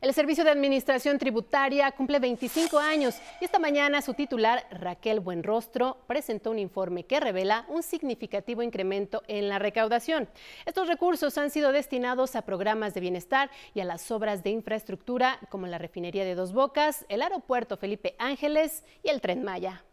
El 0.00 0.12
Servicio 0.14 0.44
de 0.44 0.50
Administración 0.50 1.18
Tributaria 1.18 1.90
cumple 1.92 2.18
25 2.18 2.78
años 2.78 3.16
y 3.40 3.44
esta 3.44 3.58
mañana 3.58 4.02
su 4.02 4.14
titular, 4.14 4.66
Raquel 4.70 5.20
Buenrostro, 5.20 5.98
presentó 6.06 6.50
un 6.50 6.58
informe 6.58 7.04
que 7.04 7.20
revela 7.20 7.64
un 7.68 7.82
significativo 7.82 8.62
incremento 8.62 9.22
en 9.28 9.48
la 9.48 9.58
recaudación. 9.58 10.28
Estos 10.66 10.88
recursos 10.88 11.38
han 11.38 11.50
sido 11.50 11.72
destinados 11.72 12.36
a 12.36 12.42
programas 12.42 12.94
de 12.94 13.00
bienestar 13.00 13.50
y 13.74 13.80
a 13.80 13.84
las 13.84 14.10
obras 14.10 14.42
de 14.42 14.50
infraestructura 14.50 15.38
como 15.50 15.66
la 15.66 15.78
refinería 15.78 16.24
de 16.24 16.34
Dos 16.34 16.52
Bocas, 16.52 17.06
el 17.08 17.22
aeropuerto 17.22 17.76
Felipe 17.76 18.14
Ángeles 18.18 18.84
y 19.02 19.08
el 19.10 19.20
tren 19.20 19.42
Maya. 19.42 19.84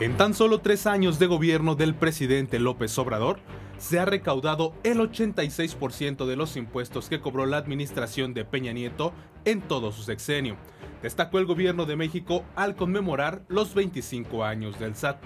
En 0.00 0.16
tan 0.16 0.32
solo 0.32 0.60
tres 0.60 0.86
años 0.86 1.18
de 1.18 1.26
gobierno 1.26 1.74
del 1.74 1.94
presidente 1.94 2.58
López 2.58 2.96
Obrador, 2.98 3.40
se 3.80 3.98
ha 3.98 4.04
recaudado 4.04 4.74
el 4.84 4.98
86% 4.98 6.26
de 6.26 6.36
los 6.36 6.56
impuestos 6.56 7.08
que 7.08 7.20
cobró 7.20 7.46
la 7.46 7.56
administración 7.56 8.34
de 8.34 8.44
Peña 8.44 8.72
Nieto 8.72 9.14
en 9.46 9.62
todo 9.62 9.90
su 9.90 10.02
sexenio. 10.02 10.56
Destacó 11.02 11.38
el 11.38 11.46
gobierno 11.46 11.86
de 11.86 11.96
México 11.96 12.44
al 12.56 12.76
conmemorar 12.76 13.42
los 13.48 13.74
25 13.74 14.44
años 14.44 14.78
del 14.78 14.94
SAT. 14.94 15.16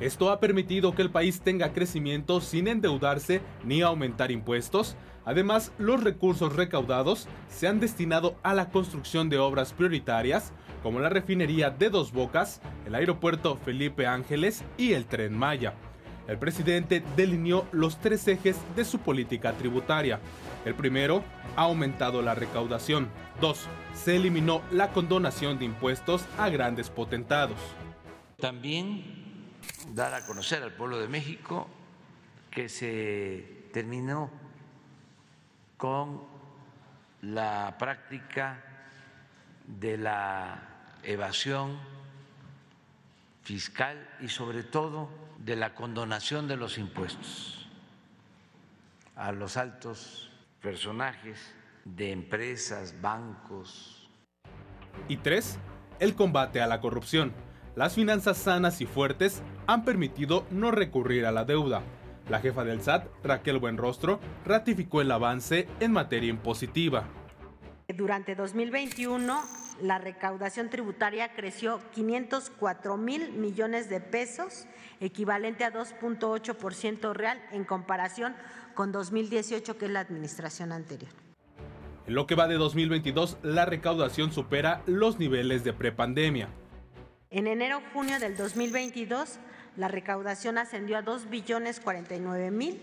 Esto 0.00 0.32
ha 0.32 0.40
permitido 0.40 0.96
que 0.96 1.02
el 1.02 1.12
país 1.12 1.42
tenga 1.42 1.72
crecimiento 1.72 2.40
sin 2.40 2.66
endeudarse 2.66 3.40
ni 3.64 3.82
aumentar 3.82 4.32
impuestos. 4.32 4.96
Además, 5.24 5.70
los 5.78 6.02
recursos 6.02 6.56
recaudados 6.56 7.28
se 7.48 7.68
han 7.68 7.78
destinado 7.78 8.34
a 8.42 8.52
la 8.52 8.70
construcción 8.70 9.28
de 9.28 9.38
obras 9.38 9.72
prioritarias 9.72 10.52
como 10.82 10.98
la 10.98 11.08
refinería 11.08 11.70
de 11.70 11.88
Dos 11.88 12.10
Bocas, 12.10 12.60
el 12.84 12.96
aeropuerto 12.96 13.56
Felipe 13.64 14.08
Ángeles 14.08 14.64
y 14.76 14.94
el 14.94 15.06
tren 15.06 15.38
Maya 15.38 15.74
el 16.28 16.38
presidente 16.38 17.02
delineó 17.16 17.66
los 17.72 17.98
tres 18.00 18.26
ejes 18.28 18.56
de 18.76 18.84
su 18.84 18.98
política 19.00 19.52
tributaria. 19.52 20.20
El 20.64 20.74
primero, 20.74 21.24
ha 21.56 21.62
aumentado 21.62 22.22
la 22.22 22.34
recaudación. 22.34 23.08
Dos, 23.40 23.66
se 23.94 24.16
eliminó 24.16 24.62
la 24.70 24.92
condonación 24.92 25.58
de 25.58 25.64
impuestos 25.64 26.24
a 26.38 26.48
grandes 26.48 26.90
potentados. 26.90 27.58
También 28.38 29.50
dar 29.94 30.14
a 30.14 30.24
conocer 30.26 30.62
al 30.62 30.72
pueblo 30.72 30.98
de 30.98 31.08
México 31.08 31.68
que 32.50 32.68
se 32.68 33.66
terminó 33.72 34.30
con 35.76 36.22
la 37.22 37.76
práctica 37.78 38.62
de 39.66 39.96
la 39.96 40.62
evasión 41.02 41.78
fiscal 43.42 44.08
y 44.20 44.28
sobre 44.28 44.62
todo 44.62 45.21
de 45.44 45.56
la 45.56 45.74
condonación 45.74 46.46
de 46.46 46.56
los 46.56 46.78
impuestos 46.78 47.68
a 49.16 49.32
los 49.32 49.56
altos 49.56 50.30
personajes 50.60 51.54
de 51.84 52.12
empresas, 52.12 52.94
bancos. 53.00 54.08
Y 55.08 55.16
tres, 55.16 55.58
el 55.98 56.14
combate 56.14 56.60
a 56.60 56.66
la 56.66 56.80
corrupción. 56.80 57.32
Las 57.74 57.94
finanzas 57.94 58.36
sanas 58.36 58.80
y 58.80 58.86
fuertes 58.86 59.42
han 59.66 59.84
permitido 59.84 60.46
no 60.50 60.70
recurrir 60.70 61.26
a 61.26 61.32
la 61.32 61.44
deuda. 61.44 61.82
La 62.28 62.40
jefa 62.40 62.64
del 62.64 62.82
SAT, 62.82 63.06
Raquel 63.24 63.58
Buenrostro, 63.58 64.20
ratificó 64.44 65.00
el 65.00 65.10
avance 65.10 65.66
en 65.80 65.92
materia 65.92 66.30
impositiva. 66.30 67.04
Durante 67.88 68.34
2021 68.34 69.42
la 69.82 69.98
recaudación 69.98 70.70
tributaria 70.70 71.34
creció 71.34 71.80
504 71.92 72.96
mil 72.96 73.32
millones 73.32 73.88
de 73.90 74.00
pesos, 74.00 74.66
equivalente 75.00 75.64
a 75.64 75.72
2.8% 75.72 77.12
real 77.12 77.42
en 77.50 77.64
comparación 77.64 78.34
con 78.74 78.92
2018, 78.92 79.76
que 79.76 79.86
es 79.86 79.90
la 79.90 80.00
administración 80.00 80.72
anterior. 80.72 81.10
En 82.06 82.14
lo 82.14 82.26
que 82.26 82.34
va 82.34 82.48
de 82.48 82.56
2022, 82.56 83.38
la 83.42 83.64
recaudación 83.64 84.32
supera 84.32 84.82
los 84.86 85.18
niveles 85.18 85.64
de 85.64 85.72
prepandemia. 85.72 86.48
En 87.30 87.46
enero-junio 87.46 88.18
del 88.18 88.36
2022, 88.36 89.38
la 89.76 89.88
recaudación 89.88 90.58
ascendió 90.58 90.98
a 90.98 91.02
2 91.02 91.28
billones 91.30 91.80
49 91.80 92.50
mil, 92.50 92.80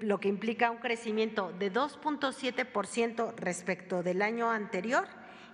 lo 0.00 0.18
que 0.18 0.28
implica 0.28 0.70
un 0.70 0.78
crecimiento 0.78 1.52
de 1.58 1.72
2.7% 1.72 3.34
respecto 3.36 4.02
del 4.02 4.22
año 4.22 4.50
anterior 4.50 5.06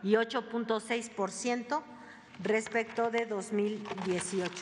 y 0.05 0.13
8.6% 0.13 1.83
respecto 2.43 3.11
de 3.11 3.27
2018. 3.27 4.53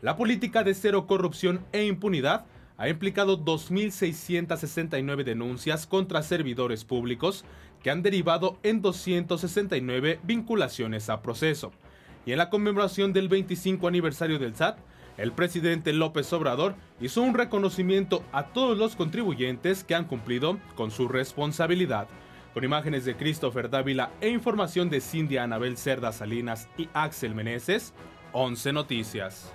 La 0.00 0.16
política 0.16 0.62
de 0.62 0.74
cero 0.74 1.06
corrupción 1.06 1.66
e 1.72 1.84
impunidad 1.84 2.46
ha 2.78 2.88
implicado 2.88 3.44
2.669 3.44 5.24
denuncias 5.24 5.86
contra 5.86 6.22
servidores 6.22 6.84
públicos 6.84 7.44
que 7.82 7.90
han 7.90 8.02
derivado 8.02 8.58
en 8.62 8.80
269 8.80 10.20
vinculaciones 10.22 11.10
a 11.10 11.20
proceso. 11.20 11.72
Y 12.24 12.32
en 12.32 12.38
la 12.38 12.48
conmemoración 12.48 13.12
del 13.12 13.28
25 13.28 13.86
aniversario 13.88 14.38
del 14.38 14.54
SAT, 14.54 14.78
el 15.18 15.32
presidente 15.32 15.92
López 15.92 16.32
Obrador 16.32 16.74
hizo 17.00 17.20
un 17.20 17.34
reconocimiento 17.34 18.24
a 18.32 18.46
todos 18.46 18.78
los 18.78 18.96
contribuyentes 18.96 19.84
que 19.84 19.94
han 19.94 20.06
cumplido 20.06 20.58
con 20.76 20.90
su 20.90 21.08
responsabilidad 21.08 22.08
con 22.52 22.64
imágenes 22.64 23.04
de 23.04 23.16
Christopher 23.16 23.70
Dávila 23.70 24.10
e 24.20 24.28
información 24.28 24.90
de 24.90 25.00
Cindy 25.00 25.36
Anabel 25.36 25.76
Cerda 25.76 26.12
Salinas 26.12 26.68
y 26.76 26.88
Axel 26.92 27.34
Meneses, 27.34 27.92
11 28.32 28.72
Noticias. 28.72 29.52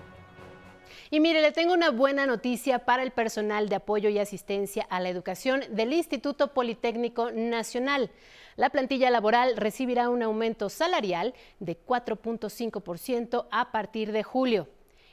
Y 1.12 1.20
mire, 1.20 1.42
le 1.42 1.52
tengo 1.52 1.74
una 1.74 1.92
buena 1.92 2.26
noticia 2.26 2.80
para 2.80 3.04
el 3.04 3.12
personal 3.12 3.70
de 3.70 3.76
apoyo 3.76 4.10
y 4.10 4.18
asistencia 4.18 4.88
a 4.90 5.00
la 5.00 5.10
educación 5.10 5.62
del 5.70 5.94
Instituto 5.94 6.54
Politécnico 6.54 7.32
Nacional. 7.32 8.10
La 8.56 8.70
plantilla 8.70 9.10
laboral 9.10 9.56
recibirá 9.58 10.10
un 10.10 10.24
aumento 10.24 10.70
salarial 10.70 11.34
de 11.60 11.78
4.5% 11.78 13.48
a 13.52 13.72
partir 13.72 14.12
de 14.12 14.24
julio. 14.24 14.68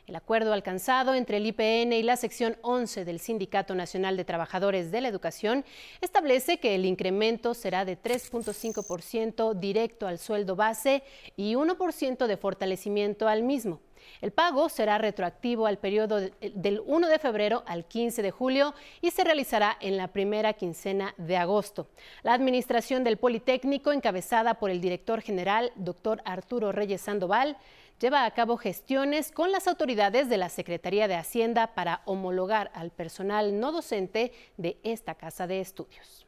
El 0.09 0.17
acuerdo 0.17 0.53
alcanzado 0.53 1.15
entre 1.15 1.37
el 1.37 1.47
IPN 1.47 1.93
y 1.93 2.03
la 2.03 2.17
sección 2.17 2.57
11 2.63 3.05
del 3.05 3.21
Sindicato 3.21 3.77
Nacional 3.77 4.17
de 4.17 4.25
Trabajadores 4.25 4.91
de 4.91 5.01
la 5.01 5.07
Educación 5.07 5.65
establece 6.01 6.59
que 6.59 6.75
el 6.75 6.87
incremento 6.87 7.55
será 7.55 7.85
de 7.85 7.97
3.5% 7.97 9.55
directo 9.55 10.09
al 10.09 10.19
sueldo 10.19 10.57
base 10.57 11.05
y 11.37 11.55
1% 11.55 12.27
de 12.27 12.37
fortalecimiento 12.37 13.29
al 13.29 13.45
mismo. 13.45 13.81
El 14.21 14.33
pago 14.33 14.69
será 14.69 14.99
retroactivo 14.99 15.67
al 15.67 15.79
periodo 15.79 16.21
del 16.41 16.83
1 16.85 17.09
de 17.09 17.19
febrero 17.21 17.63
al 17.67 17.85
15 17.85 18.23
de 18.23 18.31
julio 18.33 18.75
y 19.01 19.13
se 19.13 19.23
realizará 19.23 19.77
en 19.81 19.97
la 19.97 20.09
primera 20.09 20.53
quincena 20.55 21.15
de 21.17 21.37
agosto. 21.37 21.87
La 22.25 22.35
administración 22.35 23.05
del 23.05 23.19
Politécnico, 23.19 23.93
encabezada 23.93 24.55
por 24.55 24.71
el 24.71 24.81
director 24.81 25.21
general, 25.23 25.71
doctor 25.77 26.21
Arturo 26.25 26.73
Reyes 26.73 27.03
Sandoval, 27.03 27.57
lleva 28.03 28.25
a 28.25 28.31
cabo 28.33 28.57
gestiones 28.57 29.31
con 29.31 29.53
las 29.53 29.69
autoridades 29.69 30.29
de 30.29 30.37
la 30.37 30.49
Secretaría 30.49 31.07
de 31.07 31.15
Hacienda 31.15 31.69
para 31.69 32.03
homologar 32.05 32.73
al 32.75 32.91
personal 32.91 33.61
no 33.61 33.71
docente 33.71 34.33
de 34.57 34.81
esta 34.83 35.15
casa 35.15 35.47
de 35.47 35.61
estudios. 35.61 36.27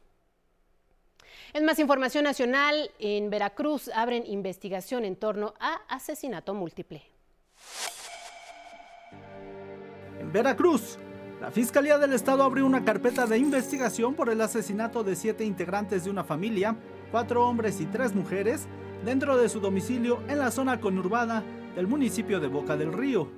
En 1.51 1.65
más 1.65 1.77
información 1.79 2.23
nacional, 2.23 2.91
en 2.97 3.29
Veracruz 3.29 3.89
abren 3.89 4.25
investigación 4.25 5.03
en 5.03 5.17
torno 5.17 5.53
a 5.59 5.81
asesinato 5.89 6.53
múltiple. 6.53 7.03
En 10.21 10.31
Veracruz, 10.31 10.97
la 11.41 11.51
Fiscalía 11.51 11.97
del 11.97 12.13
Estado 12.13 12.43
abrió 12.43 12.65
una 12.65 12.85
carpeta 12.85 13.25
de 13.25 13.37
investigación 13.37 14.15
por 14.15 14.29
el 14.29 14.39
asesinato 14.39 15.03
de 15.03 15.17
siete 15.17 15.43
integrantes 15.43 16.05
de 16.05 16.09
una 16.09 16.23
familia, 16.23 16.77
cuatro 17.11 17.45
hombres 17.45 17.81
y 17.81 17.85
tres 17.85 18.15
mujeres, 18.15 18.65
dentro 19.03 19.37
de 19.37 19.49
su 19.49 19.59
domicilio 19.59 20.23
en 20.29 20.39
la 20.39 20.51
zona 20.51 20.79
conurbada 20.79 21.43
del 21.75 21.87
municipio 21.87 22.39
de 22.39 22.47
Boca 22.47 22.77
del 22.77 22.93
Río. 22.93 23.29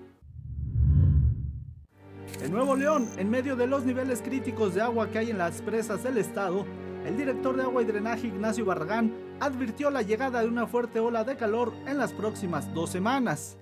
En 2.41 2.51
Nuevo 2.51 2.75
León, 2.75 3.09
en 3.17 3.29
medio 3.29 3.55
de 3.55 3.65
los 3.65 3.83
niveles 3.83 4.21
críticos 4.21 4.75
de 4.75 4.81
agua 4.81 5.09
que 5.09 5.17
hay 5.17 5.31
en 5.31 5.39
las 5.39 5.61
presas 5.61 6.03
del 6.03 6.17
estado, 6.17 6.65
el 7.05 7.17
director 7.17 7.55
de 7.55 7.63
agua 7.63 7.81
y 7.81 7.85
drenaje 7.85 8.27
Ignacio 8.27 8.65
Barragán 8.65 9.13
advirtió 9.39 9.89
la 9.89 10.03
llegada 10.03 10.41
de 10.41 10.47
una 10.47 10.67
fuerte 10.67 10.99
ola 10.99 11.23
de 11.23 11.35
calor 11.35 11.73
en 11.87 11.97
las 11.97 12.13
próximas 12.13 12.71
dos 12.73 12.91
semanas. 12.91 13.57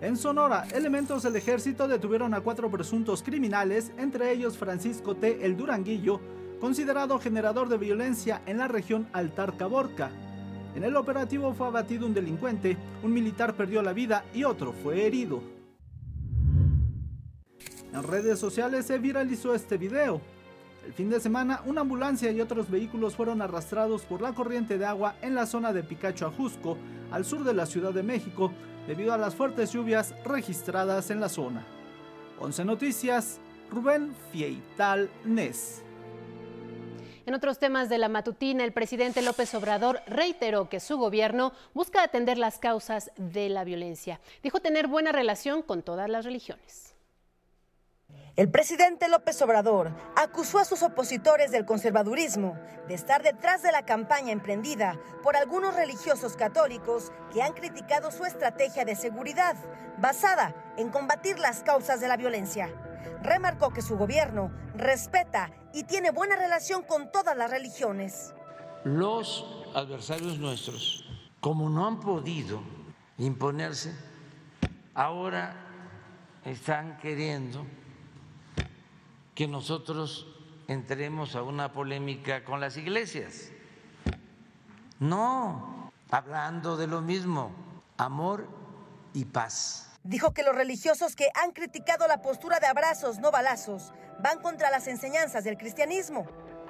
En 0.00 0.16
Sonora, 0.16 0.66
elementos 0.74 1.22
del 1.24 1.36
ejército 1.36 1.86
detuvieron 1.86 2.32
a 2.32 2.40
cuatro 2.40 2.70
presuntos 2.70 3.22
criminales, 3.22 3.92
entre 3.98 4.32
ellos 4.32 4.56
Francisco 4.56 5.16
T. 5.16 5.44
El 5.44 5.56
Duranguillo, 5.56 6.20
considerado 6.60 7.18
generador 7.18 7.68
de 7.68 7.78
violencia 7.78 8.42
en 8.46 8.58
la 8.58 8.68
región 8.68 9.08
Altar 9.12 9.56
Caborca. 9.56 10.10
En 10.74 10.84
el 10.84 10.96
operativo 10.96 11.52
fue 11.54 11.66
abatido 11.66 12.06
un 12.06 12.14
delincuente, 12.14 12.76
un 13.02 13.12
militar 13.12 13.54
perdió 13.54 13.82
la 13.82 13.92
vida 13.92 14.24
y 14.34 14.44
otro 14.44 14.72
fue 14.72 15.06
herido. 15.06 15.42
En 17.92 18.02
redes 18.02 18.38
sociales 18.38 18.86
se 18.86 18.98
viralizó 18.98 19.54
este 19.54 19.78
video. 19.78 20.20
El 20.86 20.92
fin 20.92 21.10
de 21.10 21.20
semana, 21.20 21.62
una 21.66 21.80
ambulancia 21.80 22.30
y 22.30 22.40
otros 22.40 22.70
vehículos 22.70 23.14
fueron 23.14 23.42
arrastrados 23.42 24.02
por 24.02 24.22
la 24.22 24.34
corriente 24.34 24.78
de 24.78 24.86
agua 24.86 25.16
en 25.20 25.34
la 25.34 25.46
zona 25.46 25.72
de 25.72 25.82
Picacho 25.82 26.26
Ajusco, 26.26 26.78
al 27.10 27.24
sur 27.24 27.44
de 27.44 27.54
la 27.54 27.66
Ciudad 27.66 27.92
de 27.92 28.02
México, 28.02 28.52
debido 28.86 29.12
a 29.12 29.18
las 29.18 29.34
fuertes 29.34 29.72
lluvias 29.72 30.14
registradas 30.24 31.10
en 31.10 31.20
la 31.20 31.28
zona. 31.28 31.66
11 32.38 32.64
Noticias, 32.64 33.40
Rubén 33.70 34.14
Fieital 34.32 35.10
Nes. 35.24 35.82
En 37.28 37.34
otros 37.34 37.58
temas 37.58 37.90
de 37.90 37.98
la 37.98 38.08
matutina, 38.08 38.64
el 38.64 38.72
presidente 38.72 39.20
López 39.20 39.54
Obrador 39.54 40.00
reiteró 40.06 40.70
que 40.70 40.80
su 40.80 40.96
gobierno 40.96 41.52
busca 41.74 42.02
atender 42.02 42.38
las 42.38 42.58
causas 42.58 43.10
de 43.18 43.50
la 43.50 43.64
violencia. 43.64 44.18
Dijo 44.42 44.60
tener 44.60 44.86
buena 44.86 45.12
relación 45.12 45.60
con 45.60 45.82
todas 45.82 46.08
las 46.08 46.24
religiones. 46.24 46.94
El 48.34 48.50
presidente 48.50 49.08
López 49.08 49.42
Obrador 49.42 49.92
acusó 50.16 50.58
a 50.58 50.64
sus 50.64 50.82
opositores 50.82 51.50
del 51.50 51.66
conservadurismo 51.66 52.56
de 52.86 52.94
estar 52.94 53.22
detrás 53.22 53.60
de 53.60 53.72
la 53.72 53.84
campaña 53.84 54.32
emprendida 54.32 54.98
por 55.22 55.36
algunos 55.36 55.76
religiosos 55.76 56.34
católicos 56.34 57.12
que 57.30 57.42
han 57.42 57.52
criticado 57.52 58.10
su 58.10 58.24
estrategia 58.24 58.86
de 58.86 58.96
seguridad 58.96 59.54
basada 59.98 60.54
en 60.78 60.88
combatir 60.88 61.38
las 61.38 61.62
causas 61.62 62.00
de 62.00 62.08
la 62.08 62.16
violencia. 62.16 62.72
Remarcó 63.22 63.72
que 63.72 63.82
su 63.82 63.96
gobierno 63.96 64.50
respeta 64.74 65.50
y 65.72 65.84
tiene 65.84 66.10
buena 66.10 66.36
relación 66.36 66.82
con 66.82 67.10
todas 67.10 67.36
las 67.36 67.50
religiones. 67.50 68.34
Los 68.84 69.44
adversarios 69.74 70.38
nuestros, 70.38 71.04
como 71.40 71.68
no 71.68 71.86
han 71.86 72.00
podido 72.00 72.62
imponerse, 73.18 73.94
ahora 74.94 75.54
están 76.44 76.98
queriendo 76.98 77.64
que 79.34 79.46
nosotros 79.46 80.26
entremos 80.66 81.34
a 81.34 81.42
una 81.42 81.72
polémica 81.72 82.44
con 82.44 82.60
las 82.60 82.76
iglesias. 82.76 83.50
No, 85.00 85.92
hablando 86.10 86.76
de 86.76 86.86
lo 86.86 87.00
mismo, 87.00 87.52
amor 87.96 88.48
y 89.14 89.24
paz. 89.24 89.87
Dijo 90.08 90.32
que 90.32 90.42
los 90.42 90.54
religiosos 90.54 91.14
que 91.14 91.28
han 91.34 91.52
criticado 91.52 92.08
la 92.08 92.22
postura 92.22 92.60
de 92.60 92.66
abrazos, 92.66 93.18
no 93.18 93.30
balazos, 93.30 93.92
van 94.20 94.40
contra 94.40 94.70
las 94.70 94.88
enseñanzas 94.88 95.44
del 95.44 95.58
cristianismo. 95.58 96.26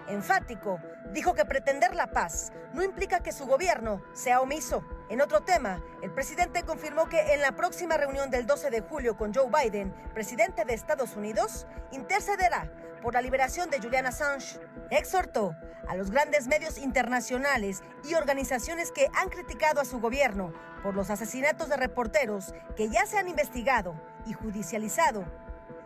Enfático, 0.08 0.80
dijo 1.12 1.34
que 1.34 1.44
pretender 1.44 1.94
la 1.94 2.08
paz 2.08 2.52
no 2.72 2.82
implica 2.82 3.20
que 3.20 3.30
su 3.30 3.46
gobierno 3.46 4.02
sea 4.12 4.40
omiso. 4.40 4.82
En 5.08 5.20
otro 5.20 5.44
tema, 5.44 5.80
el 6.02 6.12
presidente 6.12 6.64
confirmó 6.64 7.08
que 7.08 7.32
en 7.32 7.40
la 7.40 7.52
próxima 7.52 7.96
reunión 7.96 8.28
del 8.28 8.44
12 8.44 8.70
de 8.70 8.80
julio 8.80 9.16
con 9.16 9.32
Joe 9.32 9.48
Biden, 9.48 9.94
presidente 10.14 10.64
de 10.64 10.74
Estados 10.74 11.14
Unidos, 11.14 11.68
intercederá 11.92 12.68
por 13.02 13.14
la 13.14 13.22
liberación 13.22 13.70
de 13.70 13.80
Julian 13.80 14.06
Assange. 14.06 14.58
Exhortó 14.90 15.54
a 15.88 15.96
los 15.96 16.10
grandes 16.10 16.46
medios 16.46 16.78
internacionales 16.78 17.82
y 18.08 18.14
organizaciones 18.14 18.92
que 18.92 19.08
han 19.14 19.28
criticado 19.28 19.80
a 19.80 19.84
su 19.84 20.00
gobierno 20.00 20.52
por 20.82 20.94
los 20.94 21.10
asesinatos 21.10 21.68
de 21.68 21.76
reporteros 21.76 22.54
que 22.76 22.88
ya 22.88 23.06
se 23.06 23.18
han 23.18 23.28
investigado 23.28 24.00
y 24.26 24.32
judicializado 24.32 25.24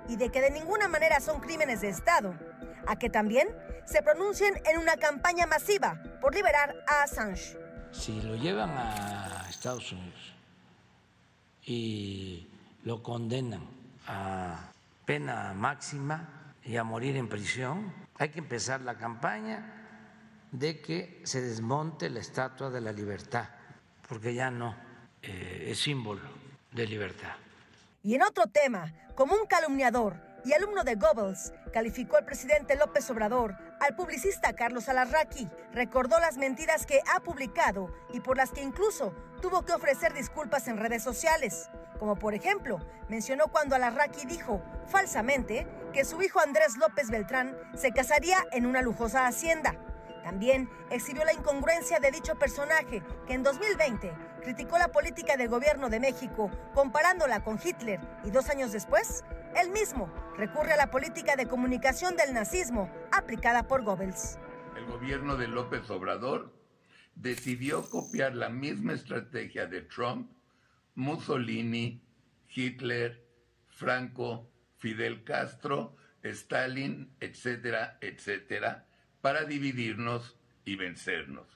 y 0.09 0.16
de 0.16 0.31
que 0.31 0.40
de 0.40 0.51
ninguna 0.51 0.88
manera 0.88 1.20
son 1.20 1.40
crímenes 1.40 1.81
de 1.81 1.88
Estado, 1.88 2.35
a 2.87 2.96
que 2.96 3.09
también 3.09 3.48
se 3.85 4.03
pronuncien 4.03 4.61
en 4.70 4.79
una 4.79 4.96
campaña 4.96 5.46
masiva 5.46 6.03
por 6.20 6.35
liberar 6.35 6.75
a 6.88 7.05
Assange 7.05 7.57
si 7.92 8.20
lo 8.22 8.35
llevan 8.35 8.70
a 8.70 9.46
Estados 9.48 9.92
Unidos 9.92 10.33
y 11.64 12.48
lo 12.85 13.03
condenan 13.03 13.62
a 14.09 14.72
pena 15.05 15.53
máxima 15.55 16.29
y 16.64 16.77
a 16.77 16.85
morir 16.85 17.16
en 17.16 17.29
prisión, 17.29 17.92
hay 18.18 18.31
que 18.31 18.38
empezar 18.38 18.81
la 18.83 18.96
campaña 18.96 19.83
de 20.53 20.81
que 20.81 21.20
se 21.25 21.40
desmonte 21.40 22.11
la 22.11 22.20
estatua 22.20 22.70
de 22.70 22.81
la 22.81 22.92
libertad, 22.92 23.48
porque 24.09 24.35
ya 24.35 24.51
no 24.51 24.77
eh, 25.22 25.68
es 25.70 25.81
símbolo 25.81 26.20
de 26.72 26.87
libertad. 26.87 27.35
Y 28.03 28.14
en 28.14 28.22
otro 28.22 28.46
tema, 28.46 28.92
como 29.14 29.35
un 29.35 29.46
calumniador 29.46 30.16
y 30.44 30.53
alumno 30.53 30.85
de 30.85 30.96
Goebbels, 30.96 31.53
calificó 31.72 32.16
al 32.16 32.25
presidente 32.25 32.77
López 32.77 33.09
Obrador 33.11 33.57
al 33.81 33.94
publicista 33.96 34.53
Carlos 34.53 34.88
Alarraqui. 34.88 35.48
Recordó 35.72 36.18
las 36.20 36.37
mentiras 36.37 36.87
que 36.87 37.01
ha 37.14 37.20
publicado 37.20 37.94
y 38.12 38.20
por 38.20 38.37
las 38.37 38.51
que 38.51 38.62
incluso 38.62 39.14
tuvo 39.40 39.62
que 39.64 39.72
ofrecer 39.72 40.12
disculpas 40.12 40.68
en 40.68 40.77
redes 40.77 41.03
sociales. 41.03 41.70
Como 42.02 42.16
por 42.16 42.34
ejemplo, 42.34 42.80
mencionó 43.08 43.46
cuando 43.46 43.76
Alarraqui 43.76 44.26
dijo, 44.26 44.60
falsamente, 44.88 45.68
que 45.92 46.04
su 46.04 46.20
hijo 46.20 46.40
Andrés 46.40 46.76
López 46.76 47.10
Beltrán 47.10 47.56
se 47.76 47.92
casaría 47.92 48.38
en 48.50 48.66
una 48.66 48.82
lujosa 48.82 49.24
hacienda. 49.24 49.76
También 50.24 50.68
exhibió 50.90 51.24
la 51.24 51.32
incongruencia 51.32 52.00
de 52.00 52.10
dicho 52.10 52.34
personaje, 52.34 53.04
que 53.28 53.34
en 53.34 53.44
2020 53.44 54.12
criticó 54.42 54.78
la 54.78 54.88
política 54.88 55.36
del 55.36 55.48
gobierno 55.48 55.90
de 55.90 56.00
México 56.00 56.50
comparándola 56.74 57.44
con 57.44 57.60
Hitler 57.64 58.00
y 58.24 58.32
dos 58.32 58.50
años 58.50 58.72
después, 58.72 59.22
él 59.54 59.70
mismo 59.70 60.12
recurre 60.36 60.72
a 60.72 60.78
la 60.78 60.90
política 60.90 61.36
de 61.36 61.46
comunicación 61.46 62.16
del 62.16 62.34
nazismo 62.34 62.90
aplicada 63.12 63.68
por 63.68 63.84
Goebbels. 63.84 64.40
El 64.76 64.86
gobierno 64.86 65.36
de 65.36 65.46
López 65.46 65.88
Obrador 65.88 66.52
decidió 67.14 67.88
copiar 67.88 68.34
la 68.34 68.48
misma 68.48 68.92
estrategia 68.92 69.66
de 69.66 69.82
Trump, 69.82 70.32
Mussolini, 70.94 72.00
Hitler, 72.55 73.26
Franco, 73.68 74.50
Fidel 74.78 75.24
Castro, 75.24 75.96
Stalin, 76.22 77.14
etcétera, 77.20 77.98
etcétera, 78.00 78.87
para 79.20 79.44
dividirnos 79.44 80.37
y 80.64 80.76
vencernos. 80.76 81.46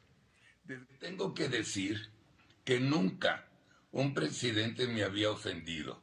Tengo 0.99 1.35
que 1.35 1.49
decir 1.49 2.11
que 2.65 2.81
nunca 2.81 3.47
un 3.93 4.15
presidente 4.15 4.87
me 4.89 5.05
había 5.05 5.31
ofendido. 5.31 6.03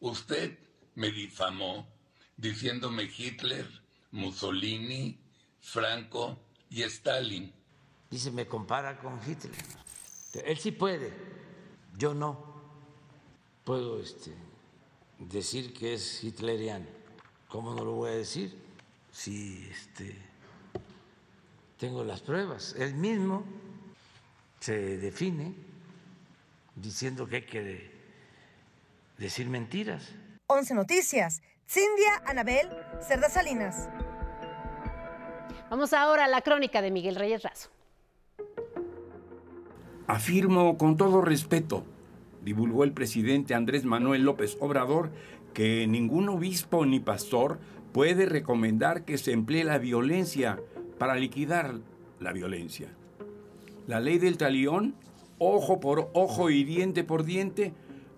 Usted 0.00 0.58
me 0.94 1.10
difamó 1.10 1.88
diciéndome 2.36 3.04
Hitler, 3.04 3.66
Mussolini, 4.10 5.18
Franco 5.60 6.44
y 6.70 6.82
Stalin. 6.82 7.52
Se 8.10 8.30
me 8.30 8.46
compara 8.46 8.98
con 8.98 9.18
Hitler. 9.28 9.54
Él 10.44 10.58
sí 10.58 10.72
puede, 10.72 11.12
yo 11.96 12.14
no. 12.14 12.54
Puedo 13.64 14.00
este, 14.00 14.32
decir 15.18 15.72
que 15.72 15.94
es 15.94 16.22
hitleriano. 16.22 16.86
¿Cómo 17.48 17.74
no 17.74 17.84
lo 17.84 17.92
voy 17.92 18.10
a 18.10 18.14
decir? 18.14 18.58
Si 19.12 19.68
este, 19.70 20.16
tengo 21.78 22.04
las 22.04 22.20
pruebas. 22.20 22.74
Él 22.78 22.94
mismo 22.94 23.44
se 24.60 24.98
define 24.98 25.54
diciendo 26.74 27.26
que 27.28 27.36
hay 27.36 27.46
que 27.46 27.90
decir 29.18 29.48
mentiras. 29.48 30.10
11 30.46 30.74
Noticias, 30.74 31.42
Cindia 31.66 32.22
Anabel 32.26 32.68
Cerda 33.06 33.30
Salinas. 33.30 33.88
Vamos 35.70 35.92
ahora 35.92 36.24
a 36.24 36.28
la 36.28 36.42
crónica 36.42 36.82
de 36.82 36.90
Miguel 36.90 37.16
Reyes 37.16 37.42
Razo. 37.42 37.70
Afirmo 40.06 40.76
con 40.76 40.98
todo 40.98 41.22
respeto, 41.22 41.82
divulgó 42.44 42.84
el 42.84 42.92
presidente 42.92 43.54
Andrés 43.54 43.86
Manuel 43.86 44.22
López 44.22 44.58
Obrador, 44.60 45.10
que 45.54 45.86
ningún 45.86 46.28
obispo 46.28 46.84
ni 46.84 47.00
pastor 47.00 47.58
puede 47.92 48.26
recomendar 48.26 49.06
que 49.06 49.16
se 49.16 49.32
emplee 49.32 49.64
la 49.64 49.78
violencia 49.78 50.60
para 50.98 51.14
liquidar 51.14 51.76
la 52.20 52.32
violencia. 52.32 52.88
La 53.86 53.98
ley 53.98 54.18
del 54.18 54.36
talión, 54.36 54.94
ojo 55.38 55.80
por 55.80 56.10
ojo 56.12 56.50
y 56.50 56.64
diente 56.64 57.02
por 57.02 57.24
diente, 57.24 57.72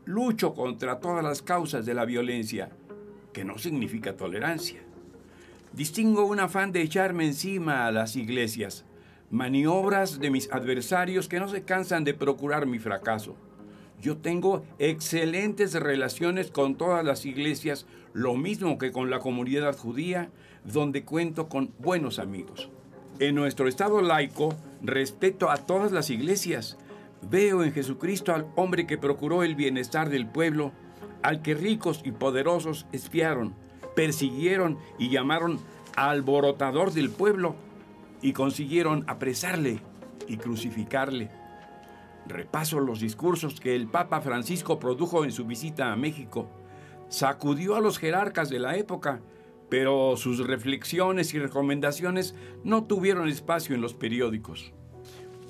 lucho 0.05 0.55
contra 0.55 0.99
todas 0.99 1.23
las 1.23 1.41
causas 1.41 1.87
de 1.87 1.95
la 1.95 2.05
violencia, 2.05 2.71
que 3.33 3.45
no 3.45 3.59
significa 3.59 4.17
tolerancia. 4.17 4.81
Distingo 5.73 6.25
un 6.25 6.41
afán 6.41 6.73
de 6.73 6.83
echarme 6.83 7.27
encima 7.27 7.87
a 7.87 7.93
las 7.93 8.17
iglesias, 8.17 8.85
maniobras 9.31 10.21
de 10.21 10.31
mis 10.31 10.51
adversarios 10.53 11.29
que 11.29 11.41
no 11.41 11.49
se 11.49 11.63
cansan 11.63 12.05
de 12.05 12.15
procurar 12.15 12.67
mi 12.67 12.79
fracaso. 12.79 13.37
Yo 14.01 14.19
tengo 14.19 14.63
excelentes 14.79 15.73
relaciones 15.75 16.51
con 16.51 16.77
todas 16.77 17.05
las 17.05 17.25
iglesias, 17.25 17.87
lo 18.13 18.35
mismo 18.35 18.79
que 18.79 18.93
con 18.93 19.11
la 19.11 19.19
comunidad 19.19 19.77
judía, 19.77 20.31
donde 20.65 21.05
cuento 21.05 21.49
con 21.49 21.73
buenos 21.79 22.19
amigos. 22.19 22.71
En 23.19 23.35
nuestro 23.35 23.69
Estado 23.69 24.03
laico, 24.03 24.55
respeto 24.83 25.51
a 25.51 25.57
todas 25.57 25.93
las 25.93 26.11
iglesias. 26.11 26.77
Veo 27.23 27.65
en 27.65 27.73
Jesucristo 27.73 28.35
al 28.35 28.47
hombre 28.57 28.87
que 28.87 28.99
procuró 28.99 29.43
el 29.43 29.55
bienestar 29.55 30.11
del 30.11 30.27
pueblo, 30.27 30.73
al 31.23 31.41
que 31.41 31.55
ricos 31.55 32.03
y 32.05 32.13
poderosos 32.13 32.87
espiaron, 32.93 33.55
persiguieron 33.95 34.79
y 34.99 35.09
llamaron 35.09 35.59
alborotador 35.97 36.93
del 36.93 37.11
pueblo 37.11 37.57
y 38.23 38.33
consiguieron 38.33 39.05
apresarle 39.07 39.81
y 40.29 40.37
crucificarle. 40.37 41.31
Repaso 42.27 42.81
los 42.81 43.01
discursos 43.01 43.61
que 43.61 43.77
el 43.77 43.87
Papa 43.87 44.21
Francisco 44.21 44.79
produjo 44.79 45.25
en 45.25 45.33
su 45.33 45.45
visita 45.45 45.93
a 45.93 45.97
México. 45.97 46.51
Sacudió 47.09 47.77
a 47.77 47.81
los 47.81 47.99
jerarcas 47.99 48.49
de 48.49 48.59
la 48.59 48.77
época, 48.77 49.21
pero 49.69 50.17
sus 50.17 50.45
reflexiones 50.45 51.35
y 51.35 51.39
recomendaciones 51.39 52.35
no 52.65 52.85
tuvieron 52.85 53.29
espacio 53.29 53.75
en 53.75 53.81
los 53.81 53.95
periódicos. 53.95 54.73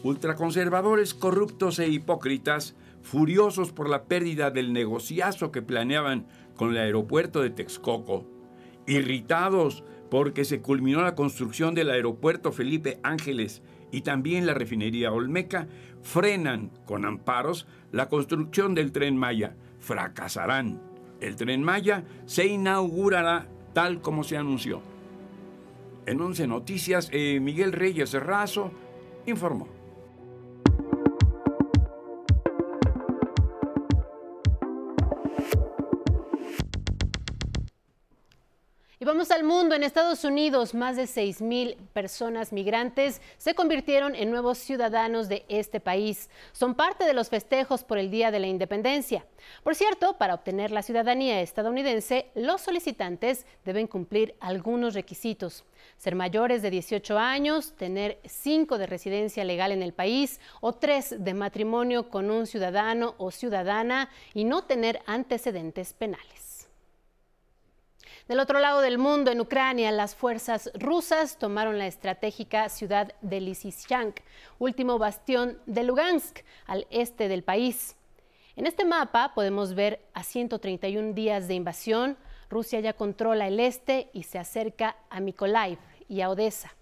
Ultraconservadores 0.02 1.14
corruptos 1.14 1.78
e 1.78 1.88
hipócritas, 1.88 2.76
furiosos 3.02 3.72
por 3.72 3.88
la 3.88 4.04
pérdida 4.04 4.50
del 4.50 4.72
negociazo 4.72 5.50
que 5.50 5.62
planeaban 5.62 6.26
con 6.56 6.70
el 6.70 6.78
aeropuerto 6.78 7.40
de 7.40 7.50
Texcoco, 7.50 8.26
irritados 8.86 9.84
porque 10.10 10.44
se 10.44 10.60
culminó 10.60 11.02
la 11.02 11.14
construcción 11.14 11.74
del 11.74 11.90
aeropuerto 11.90 12.52
Felipe 12.52 12.98
Ángeles 13.02 13.62
y 13.90 14.02
también 14.02 14.46
la 14.46 14.54
refinería 14.54 15.12
Olmeca, 15.12 15.68
frenan 16.02 16.70
con 16.84 17.04
amparos 17.04 17.66
la 17.92 18.08
construcción 18.08 18.74
del 18.74 18.92
tren 18.92 19.16
Maya. 19.16 19.54
Fracasarán. 19.80 20.80
El 21.20 21.36
tren 21.36 21.62
Maya 21.62 22.04
se 22.26 22.46
inaugurará 22.46 23.46
tal 23.72 24.00
como 24.00 24.24
se 24.24 24.36
anunció. 24.36 24.82
En 26.06 26.20
11 26.20 26.46
Noticias, 26.46 27.08
eh, 27.12 27.40
Miguel 27.40 27.72
Reyes 27.72 28.12
Razo 28.14 28.70
informó. 29.26 29.75
Vamos 39.16 39.30
al 39.30 39.44
mundo. 39.44 39.74
En 39.74 39.82
Estados 39.82 40.24
Unidos, 40.24 40.74
más 40.74 40.96
de 40.96 41.04
6.000 41.04 41.78
personas 41.94 42.52
migrantes 42.52 43.22
se 43.38 43.54
convirtieron 43.54 44.14
en 44.14 44.30
nuevos 44.30 44.58
ciudadanos 44.58 45.30
de 45.30 45.46
este 45.48 45.80
país. 45.80 46.28
Son 46.52 46.74
parte 46.74 47.06
de 47.06 47.14
los 47.14 47.30
festejos 47.30 47.82
por 47.82 47.96
el 47.96 48.10
Día 48.10 48.30
de 48.30 48.40
la 48.40 48.46
Independencia. 48.46 49.24
Por 49.62 49.74
cierto, 49.74 50.18
para 50.18 50.34
obtener 50.34 50.70
la 50.70 50.82
ciudadanía 50.82 51.40
estadounidense, 51.40 52.26
los 52.34 52.60
solicitantes 52.60 53.46
deben 53.64 53.86
cumplir 53.86 54.34
algunos 54.38 54.92
requisitos. 54.92 55.64
Ser 55.96 56.14
mayores 56.14 56.60
de 56.60 56.68
18 56.68 57.18
años, 57.18 57.72
tener 57.72 58.18
5 58.22 58.76
de 58.76 58.86
residencia 58.86 59.44
legal 59.44 59.72
en 59.72 59.82
el 59.82 59.94
país 59.94 60.40
o 60.60 60.74
3 60.74 61.24
de 61.24 61.32
matrimonio 61.32 62.10
con 62.10 62.30
un 62.30 62.46
ciudadano 62.46 63.14
o 63.16 63.30
ciudadana 63.30 64.10
y 64.34 64.44
no 64.44 64.64
tener 64.64 65.00
antecedentes 65.06 65.94
penales. 65.94 66.55
Del 68.28 68.40
otro 68.40 68.58
lado 68.58 68.80
del 68.80 68.98
mundo, 68.98 69.30
en 69.30 69.40
Ucrania, 69.40 69.92
las 69.92 70.16
fuerzas 70.16 70.72
rusas 70.74 71.38
tomaron 71.38 71.78
la 71.78 71.86
estratégica 71.86 72.68
ciudad 72.68 73.14
de 73.20 73.40
Lysychansk, 73.40 74.18
último 74.58 74.98
bastión 74.98 75.60
de 75.66 75.84
Lugansk, 75.84 76.40
al 76.66 76.88
este 76.90 77.28
del 77.28 77.44
país. 77.44 77.94
En 78.56 78.66
este 78.66 78.84
mapa 78.84 79.32
podemos 79.32 79.76
ver 79.76 80.00
a 80.12 80.24
131 80.24 81.12
días 81.12 81.46
de 81.46 81.54
invasión, 81.54 82.16
Rusia 82.50 82.80
ya 82.80 82.94
controla 82.94 83.46
el 83.46 83.60
este 83.60 84.10
y 84.12 84.24
se 84.24 84.40
acerca 84.40 84.96
a 85.08 85.20
Mykolaiv 85.20 85.78
y 86.08 86.20
a 86.20 86.28
Odessa. 86.28 86.74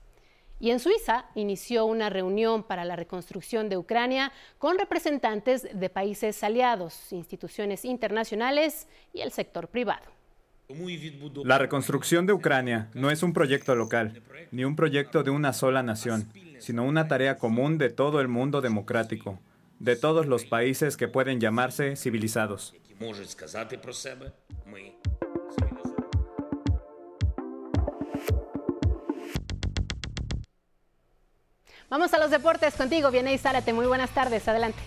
Y 0.60 0.70
en 0.70 0.80
Suiza 0.80 1.26
inició 1.34 1.84
una 1.84 2.08
reunión 2.08 2.62
para 2.62 2.86
la 2.86 2.96
reconstrucción 2.96 3.68
de 3.68 3.76
Ucrania 3.76 4.32
con 4.56 4.78
representantes 4.78 5.68
de 5.78 5.90
países 5.90 6.42
aliados, 6.42 7.12
instituciones 7.12 7.84
internacionales 7.84 8.88
y 9.12 9.20
el 9.20 9.30
sector 9.30 9.68
privado. 9.68 10.13
La 11.44 11.58
reconstrucción 11.58 12.26
de 12.26 12.32
Ucrania 12.32 12.88
no 12.94 13.10
es 13.10 13.22
un 13.22 13.32
proyecto 13.32 13.74
local, 13.74 14.22
ni 14.50 14.64
un 14.64 14.76
proyecto 14.76 15.22
de 15.22 15.30
una 15.30 15.52
sola 15.52 15.82
nación, 15.82 16.30
sino 16.58 16.84
una 16.84 17.06
tarea 17.06 17.38
común 17.38 17.76
de 17.76 17.90
todo 17.90 18.20
el 18.20 18.28
mundo 18.28 18.60
democrático, 18.60 19.38
de 19.78 19.96
todos 19.96 20.26
los 20.26 20.44
países 20.44 20.96
que 20.96 21.08
pueden 21.08 21.40
llamarse 21.40 21.96
civilizados. 21.96 22.74
Vamos 31.90 32.14
a 32.14 32.18
los 32.18 32.30
deportes 32.30 32.74
contigo, 32.74 33.10
Viene 33.10 33.36
Zárate. 33.38 33.72
Muy 33.72 33.86
buenas 33.86 34.10
tardes, 34.10 34.48
adelante. 34.48 34.80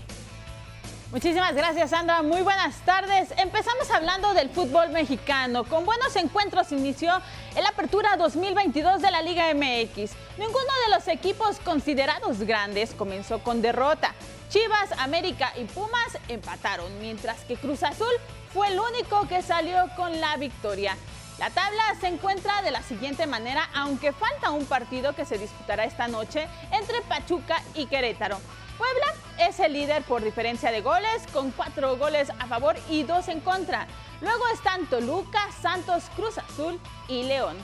Muchísimas 1.09 1.55
gracias, 1.55 1.91
Sandra. 1.91 2.21
Muy 2.21 2.41
buenas 2.41 2.75
tardes. 2.83 3.29
Empezamos 3.37 3.89
hablando 3.91 4.33
del 4.33 4.49
fútbol 4.49 4.89
mexicano. 4.89 5.63
Con 5.63 5.85
buenos 5.85 6.13
encuentros 6.17 6.69
inició 6.73 7.21
el 7.55 7.65
Apertura 7.65 8.17
2022 8.17 9.01
de 9.01 9.09
la 9.09 9.21
Liga 9.21 9.45
MX. 9.53 10.11
Ninguno 10.37 10.73
de 10.85 10.93
los 10.93 11.07
equipos 11.07 11.59
considerados 11.63 12.39
grandes 12.39 12.93
comenzó 12.93 13.39
con 13.39 13.61
derrota. 13.61 14.13
Chivas, 14.49 14.91
América 14.99 15.53
y 15.55 15.63
Pumas 15.63 16.17
empataron, 16.27 16.99
mientras 16.99 17.39
que 17.45 17.55
Cruz 17.55 17.83
Azul 17.83 18.13
fue 18.53 18.67
el 18.67 18.77
único 18.77 19.29
que 19.29 19.41
salió 19.41 19.85
con 19.95 20.19
la 20.19 20.35
victoria. 20.35 20.97
La 21.39 21.49
tabla 21.51 21.83
se 22.01 22.07
encuentra 22.07 22.61
de 22.63 22.71
la 22.71 22.83
siguiente 22.83 23.27
manera, 23.27 23.69
aunque 23.73 24.11
falta 24.11 24.51
un 24.51 24.65
partido 24.65 25.15
que 25.15 25.23
se 25.23 25.37
disputará 25.37 25.85
esta 25.85 26.09
noche 26.09 26.49
entre 26.73 27.01
Pachuca 27.03 27.63
y 27.75 27.85
Querétaro. 27.85 28.39
Puebla 28.77 29.26
es 29.39 29.59
el 29.59 29.73
líder 29.73 30.03
por 30.03 30.23
diferencia 30.23 30.71
de 30.71 30.81
goles, 30.81 31.25
con 31.33 31.51
cuatro 31.51 31.97
goles 31.97 32.29
a 32.39 32.47
favor 32.47 32.75
y 32.89 33.03
dos 33.03 33.27
en 33.27 33.39
contra. 33.39 33.87
Luego 34.21 34.43
están 34.53 34.85
Toluca, 34.87 35.39
Santos, 35.61 36.05
Cruz 36.15 36.37
Azul 36.37 36.79
y 37.07 37.23
León. 37.23 37.57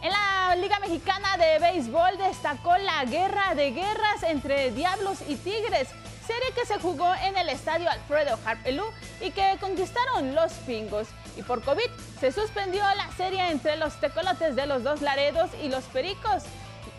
En 0.00 0.10
la 0.12 0.54
Liga 0.56 0.78
Mexicana 0.78 1.36
de 1.36 1.58
Béisbol 1.58 2.18
destacó 2.18 2.76
la 2.78 3.04
guerra 3.04 3.54
de 3.54 3.72
guerras 3.72 4.22
entre 4.22 4.70
Diablos 4.70 5.18
y 5.26 5.34
Tigres, 5.34 5.88
serie 6.24 6.52
que 6.54 6.66
se 6.66 6.78
jugó 6.78 7.12
en 7.24 7.36
el 7.36 7.48
estadio 7.48 7.90
Alfredo 7.90 8.38
Harpelú 8.44 8.84
y 9.20 9.30
que 9.32 9.56
conquistaron 9.60 10.34
los 10.34 10.52
Pingos. 10.66 11.08
Y 11.36 11.42
por 11.42 11.62
COVID 11.62 11.90
se 12.20 12.30
suspendió 12.30 12.82
la 12.96 13.10
serie 13.16 13.50
entre 13.50 13.76
los 13.76 13.98
tecolotes 13.98 14.54
de 14.54 14.66
los 14.66 14.84
dos 14.84 15.00
Laredos 15.00 15.50
y 15.62 15.68
los 15.68 15.84
Pericos. 15.84 16.44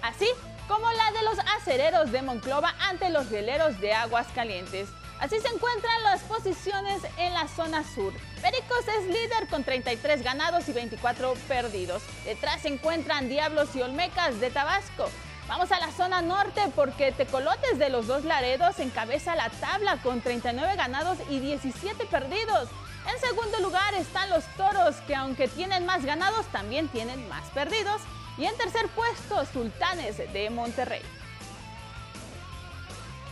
Así, 0.01 0.27
como 0.69 0.89
la 0.91 1.11
de 1.11 1.23
los 1.23 1.39
acereros 1.57 2.11
de 2.11 2.21
Monclova 2.21 2.75
ante 2.87 3.09
los 3.09 3.29
rieleros 3.29 3.81
de 3.81 3.91
Aguas 3.91 4.27
Calientes. 4.35 4.87
Así 5.19 5.39
se 5.39 5.47
encuentran 5.47 6.03
las 6.03 6.21
posiciones 6.21 7.01
en 7.17 7.33
la 7.33 7.47
zona 7.47 7.83
sur. 7.83 8.13
Pericos 8.39 8.87
es 8.99 9.07
líder 9.07 9.47
con 9.49 9.63
33 9.63 10.21
ganados 10.21 10.69
y 10.69 10.71
24 10.71 11.33
perdidos. 11.47 12.03
Detrás 12.23 12.61
se 12.61 12.67
encuentran 12.67 13.27
Diablos 13.27 13.75
y 13.75 13.81
Olmecas 13.81 14.39
de 14.39 14.51
Tabasco. 14.51 15.09
Vamos 15.47 15.71
a 15.71 15.79
la 15.79 15.91
zona 15.91 16.21
norte 16.21 16.61
porque 16.75 17.11
Tecolotes 17.11 17.79
de 17.79 17.89
los 17.89 18.05
dos 18.05 18.23
Laredos 18.23 18.79
encabeza 18.79 19.35
la 19.35 19.49
tabla 19.49 19.97
con 20.03 20.21
39 20.21 20.75
ganados 20.75 21.17
y 21.31 21.39
17 21.39 22.05
perdidos. 22.05 22.69
En 23.11 23.19
segundo 23.19 23.59
lugar 23.59 23.95
están 23.95 24.29
los 24.29 24.45
Toros 24.55 24.97
que 25.07 25.15
aunque 25.15 25.47
tienen 25.47 25.87
más 25.87 26.05
ganados 26.05 26.45
también 26.51 26.87
tienen 26.89 27.27
más 27.27 27.49
perdidos. 27.55 28.01
Y 28.39 28.45
en 28.45 28.55
tercer 28.55 28.87
puesto, 28.89 29.45
Sultanes 29.51 30.17
de 30.17 30.49
Monterrey. 30.49 31.01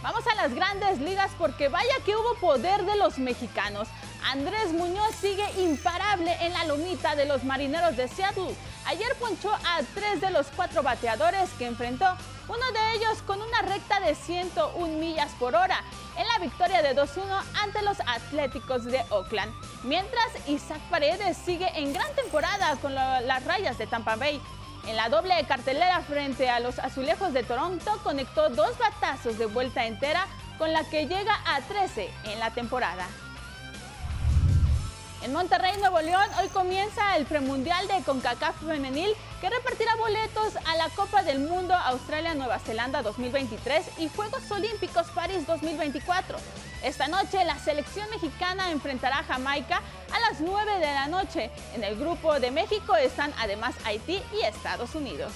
Vamos 0.04 0.28
a 0.28 0.36
las 0.36 0.54
grandes 0.54 1.00
ligas 1.00 1.32
porque 1.38 1.70
vaya 1.70 1.94
que 2.06 2.16
hubo 2.16 2.36
poder 2.36 2.84
de 2.84 2.98
los 2.98 3.18
mexicanos. 3.18 3.88
Andrés 4.26 4.74
Muñoz 4.74 5.16
sigue 5.16 5.46
imparable 5.62 6.36
en 6.42 6.52
la 6.52 6.66
lomita 6.66 7.16
de 7.16 7.26
los 7.26 7.46
marineros 7.46 7.96
de 7.96 8.10
Seattle. 8.10 8.54
Ayer 8.86 9.16
ponchó 9.20 9.52
a 9.54 9.82
tres 9.96 10.20
de 10.20 10.30
los 10.30 10.48
cuatro 10.56 10.84
bateadores 10.84 11.50
que 11.58 11.66
enfrentó 11.68 12.06
uno 12.48 12.72
de 12.72 12.94
ellos 12.96 13.22
con 13.24 13.42
una 13.42 13.62
recta 13.62 14.00
de 14.00 14.16
101 14.16 14.88
millas 14.98 15.32
por 15.40 15.56
hora 15.56 15.84
en 16.18 16.28
la 16.28 16.40
victoria 16.40 16.82
de 16.82 16.96
2-1 16.96 17.44
ante 17.62 17.82
los 17.82 17.98
Atléticos 18.02 18.86
de 18.86 19.04
Oakland. 19.10 19.54
Mientras 19.84 20.28
Isaac 20.48 20.82
Paredes 20.90 21.38
sigue 21.38 21.70
en 21.76 21.94
gran 21.94 22.14
temporada 22.16 22.76
con 22.78 22.94
las 22.96 23.44
rayas 23.46 23.78
de 23.78 23.88
Tampa 23.88 24.16
Bay. 24.16 24.42
En 24.88 24.96
la 24.96 25.10
doble 25.10 25.36
cartelera 25.48 26.02
frente 26.02 26.50
a 26.50 26.62
los 26.62 26.80
Azulejos 26.80 27.34
de 27.34 27.44
Toronto 27.44 27.92
conectó 28.04 28.50
dos 28.50 28.78
batazos 28.78 29.38
de 29.38 29.46
vuelta 29.46 29.86
entera 29.86 30.26
con 30.58 30.72
la 30.72 30.86
que 30.86 31.08
llega 31.08 31.34
a 31.46 31.60
13 31.62 32.10
en 32.24 32.40
la 32.40 32.52
temporada. 32.52 33.06
En 35.24 35.34
Monterrey, 35.34 35.76
Nuevo 35.80 36.00
León, 36.00 36.26
hoy 36.40 36.48
comienza 36.50 37.18
el 37.18 37.26
premundial 37.26 37.86
de 37.90 38.02
CONCACAF 38.04 38.56
femenil 38.66 39.12
que 39.42 39.50
repartirá 39.50 39.94
boletos 39.96 40.56
a 40.66 40.78
la 40.78 40.88
Copa 40.90 41.22
del 41.22 41.40
Mundo 41.40 41.74
Australia-Nueva 41.74 42.60
Zelanda 42.60 43.02
2023 43.02 44.00
y 44.00 44.08
Juegos 44.08 44.50
Olímpicos 44.50 45.08
París 45.14 45.46
2024. 45.46 46.38
Esta 46.84 47.08
noche 47.08 47.44
la 47.44 47.58
selección 47.58 48.10
mexicana 48.10 48.72
enfrentará 48.72 49.20
a 49.20 49.24
Jamaica 49.24 49.82
a 50.12 50.20
las 50.20 50.40
9 50.40 50.80
de 50.80 50.94
la 50.94 51.08
noche. 51.08 51.50
En 51.74 51.84
el 51.84 51.98
grupo 51.98 52.40
de 52.40 52.52
México 52.52 52.96
están 52.96 53.34
además 53.40 53.76
Haití 53.84 54.22
y 54.34 54.46
Estados 54.46 54.94
Unidos. 54.94 55.34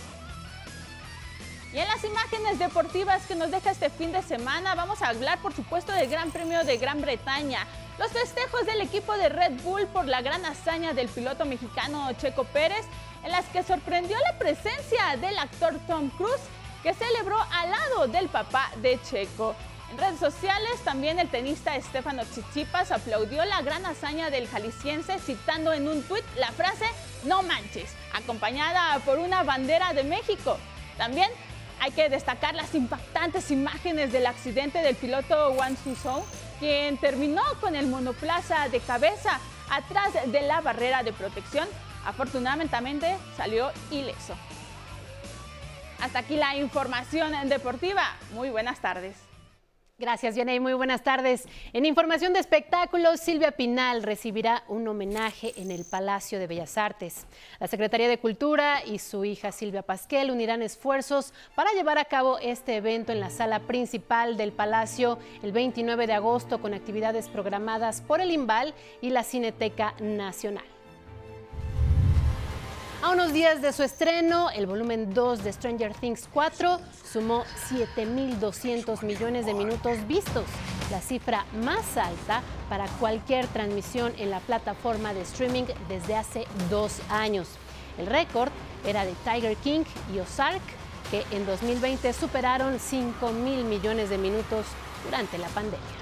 Y 1.73 1.80
en 1.80 1.88
las 1.88 2.04
imágenes 2.04 2.60
deportivas 2.60 3.25
que 3.25 3.36
nos 3.36 3.49
deja 3.49 3.71
este 3.71 3.89
fin 3.89 4.12
de 4.12 4.21
semana 4.21 4.75
vamos 4.75 5.01
a 5.01 5.08
hablar 5.08 5.39
por 5.39 5.54
supuesto 5.54 5.91
del 5.93 6.10
Gran 6.10 6.30
Premio 6.32 6.63
de 6.63 6.77
Gran 6.77 7.01
Bretaña. 7.01 7.65
Los 7.97 8.12
festejos 8.12 8.65
del 8.65 8.82
equipo 8.82 9.15
de 9.17 9.30
Red 9.30 9.62
Bull 9.63 9.88
por 9.88 10.06
la 10.06 10.21
gran 10.21 10.45
hazaña 10.45 10.93
del 10.93 11.08
piloto 11.08 11.45
mexicano 11.45 12.12
Checo 12.13 12.43
Pérez, 12.43 12.86
en 13.23 13.32
las 13.32 13.45
que 13.45 13.63
sorprendió 13.63 14.17
la 14.19 14.38
presencia 14.38 15.15
del 15.17 15.38
actor 15.38 15.75
Tom 15.88 16.10
Cruise, 16.12 16.41
que 16.84 16.93
celebró 16.93 17.38
al 17.51 17.71
lado 17.71 18.08
del 18.08 18.27
papá 18.27 18.69
de 18.82 18.99
Checo. 19.04 19.56
En 19.91 19.97
redes 19.97 20.19
sociales 20.19 20.80
también 20.86 21.19
el 21.19 21.27
tenista 21.27 21.75
Estefano 21.75 22.23
Chichipas 22.34 22.93
aplaudió 22.93 23.43
la 23.43 23.62
gran 23.62 23.86
hazaña 23.86 24.30
del 24.30 24.47
jalisciense 24.47 25.19
citando 25.19 25.73
en 25.73 25.89
un 25.89 26.01
tuit 26.04 26.23
la 26.38 26.49
frase 26.54 26.86
no 27.25 27.43
manches, 27.43 27.93
acompañada 28.13 28.97
por 28.99 29.19
una 29.19 29.43
bandera 29.43 29.91
de 29.93 30.06
México. 30.06 30.58
También 30.97 31.30
hay 31.82 31.91
que 31.91 32.08
destacar 32.08 32.56
las 32.56 32.73
impactantes 32.73 33.51
imágenes 33.51 34.13
del 34.13 34.27
accidente 34.27 34.80
del 34.80 34.95
piloto 34.95 35.51
Wang 35.51 35.75
Suzhou, 35.84 36.23
quien 36.60 36.97
terminó 36.97 37.43
con 37.60 37.75
el 37.75 37.88
monoplaza 37.88 38.69
de 38.69 38.80
cabeza 38.80 39.41
atrás 39.69 40.13
de 40.25 40.41
la 40.41 40.62
barrera 40.62 41.04
de 41.04 41.12
protección. 41.12 41.67
Afortunadamente 42.06 43.17
salió 43.36 43.73
ileso. 43.91 44.36
Hasta 45.99 46.19
aquí 46.19 46.38
la 46.38 46.56
información 46.56 47.49
deportiva. 47.49 48.04
Muy 48.32 48.49
buenas 48.49 48.80
tardes. 48.80 49.31
Gracias, 50.01 50.35
Yaney. 50.35 50.59
Muy 50.59 50.73
buenas 50.73 51.03
tardes. 51.03 51.47
En 51.73 51.85
información 51.85 52.33
de 52.33 52.39
espectáculos, 52.39 53.19
Silvia 53.19 53.51
Pinal 53.51 54.01
recibirá 54.01 54.63
un 54.67 54.87
homenaje 54.87 55.53
en 55.57 55.69
el 55.69 55.85
Palacio 55.85 56.39
de 56.39 56.47
Bellas 56.47 56.75
Artes. 56.79 57.27
La 57.59 57.67
Secretaría 57.67 58.09
de 58.09 58.17
Cultura 58.17 58.83
y 58.83 58.97
su 58.97 59.25
hija 59.25 59.51
Silvia 59.51 59.83
Pasquel 59.83 60.31
unirán 60.31 60.63
esfuerzos 60.63 61.35
para 61.53 61.71
llevar 61.73 61.99
a 61.99 62.05
cabo 62.05 62.39
este 62.39 62.77
evento 62.77 63.11
en 63.11 63.19
la 63.19 63.29
sala 63.29 63.59
principal 63.59 64.37
del 64.37 64.53
Palacio 64.53 65.19
el 65.43 65.51
29 65.51 66.07
de 66.07 66.13
agosto 66.13 66.59
con 66.59 66.73
actividades 66.73 67.29
programadas 67.29 68.01
por 68.01 68.21
el 68.21 68.31
IMBAL 68.31 68.73
y 69.01 69.11
la 69.11 69.21
Cineteca 69.21 69.93
Nacional. 69.99 70.81
A 73.03 73.09
unos 73.09 73.33
días 73.33 73.63
de 73.63 73.73
su 73.73 73.81
estreno, 73.81 74.51
el 74.51 74.67
volumen 74.67 75.11
2 75.11 75.43
de 75.43 75.51
Stranger 75.51 75.91
Things 75.95 76.29
4 76.31 76.79
sumó 77.11 77.45
7.200 77.71 79.01
millones 79.01 79.47
de 79.47 79.55
minutos 79.55 80.05
vistos, 80.07 80.45
la 80.91 81.01
cifra 81.01 81.47
más 81.63 81.97
alta 81.97 82.43
para 82.69 82.85
cualquier 82.99 83.47
transmisión 83.47 84.13
en 84.19 84.29
la 84.29 84.39
plataforma 84.39 85.15
de 85.15 85.21
streaming 85.21 85.63
desde 85.89 86.15
hace 86.15 86.45
dos 86.69 86.99
años. 87.09 87.47
El 87.97 88.05
récord 88.05 88.51
era 88.85 89.03
de 89.03 89.13
Tiger 89.23 89.57
King 89.57 89.83
y 90.13 90.19
Ozark, 90.19 90.61
que 91.09 91.25
en 91.35 91.47
2020 91.47 92.13
superaron 92.13 92.79
5 92.79 93.31
mil 93.31 93.63
millones 93.63 94.11
de 94.11 94.19
minutos 94.19 94.67
durante 95.03 95.39
la 95.39 95.47
pandemia. 95.47 96.00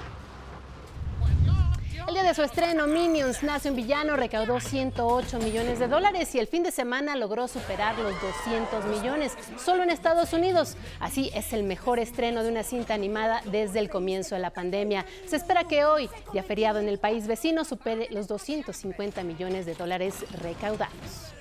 El 2.08 2.14
día 2.14 2.22
de 2.22 2.34
su 2.34 2.42
estreno, 2.42 2.86
Minions 2.86 3.42
nace 3.42 3.70
un 3.70 3.76
villano, 3.76 4.16
recaudó 4.16 4.58
108 4.58 5.38
millones 5.38 5.78
de 5.78 5.86
dólares 5.86 6.34
y 6.34 6.38
el 6.38 6.46
fin 6.46 6.62
de 6.62 6.70
semana 6.70 7.14
logró 7.14 7.46
superar 7.46 7.98
los 7.98 8.14
200 8.20 8.84
millones, 8.86 9.36
solo 9.58 9.82
en 9.82 9.90
Estados 9.90 10.32
Unidos. 10.32 10.76
Así 10.98 11.30
es 11.34 11.52
el 11.52 11.62
mejor 11.62 11.98
estreno 11.98 12.42
de 12.42 12.50
una 12.50 12.62
cinta 12.62 12.94
animada 12.94 13.42
desde 13.46 13.78
el 13.78 13.90
comienzo 13.90 14.34
de 14.34 14.40
la 14.40 14.50
pandemia. 14.50 15.04
Se 15.26 15.36
espera 15.36 15.64
que 15.64 15.84
hoy, 15.84 16.08
ya 16.32 16.42
feriado 16.42 16.80
en 16.80 16.88
el 16.88 16.98
país 16.98 17.26
vecino, 17.26 17.64
supere 17.64 18.08
los 18.10 18.26
250 18.28 19.22
millones 19.22 19.66
de 19.66 19.74
dólares 19.74 20.24
recaudados. 20.42 21.39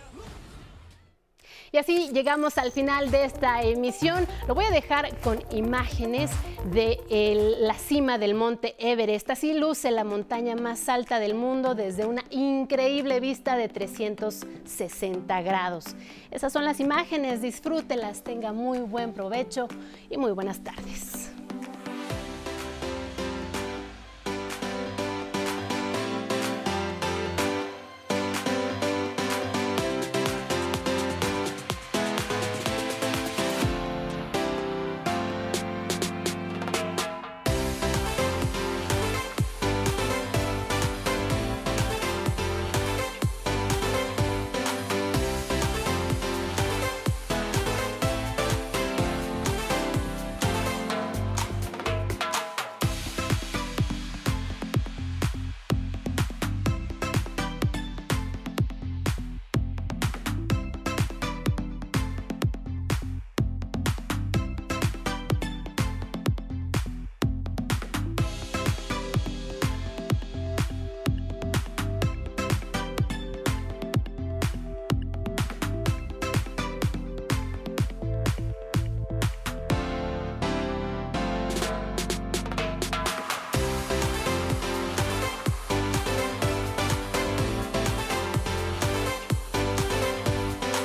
Y 1.71 1.77
así 1.77 2.09
llegamos 2.11 2.57
al 2.57 2.71
final 2.71 3.11
de 3.11 3.25
esta 3.25 3.61
emisión. 3.61 4.27
Lo 4.47 4.55
voy 4.55 4.65
a 4.65 4.71
dejar 4.71 5.15
con 5.19 5.39
imágenes 5.51 6.31
de 6.71 6.99
la 7.59 7.75
cima 7.75 8.17
del 8.17 8.33
monte 8.33 8.75
Everest. 8.79 9.29
Así 9.29 9.53
luce 9.53 9.91
la 9.91 10.03
montaña 10.03 10.55
más 10.55 10.89
alta 10.89 11.19
del 11.19 11.35
mundo 11.35 11.75
desde 11.75 12.05
una 12.05 12.23
increíble 12.29 13.19
vista 13.19 13.55
de 13.55 13.69
360 13.69 15.41
grados. 15.41 15.95
Esas 16.31 16.51
son 16.51 16.65
las 16.65 16.79
imágenes, 16.79 17.41
disfrútelas, 17.41 18.23
tenga 18.23 18.51
muy 18.51 18.79
buen 18.79 19.13
provecho 19.13 19.67
y 20.09 20.17
muy 20.17 20.31
buenas 20.31 20.63
tardes. 20.63 21.31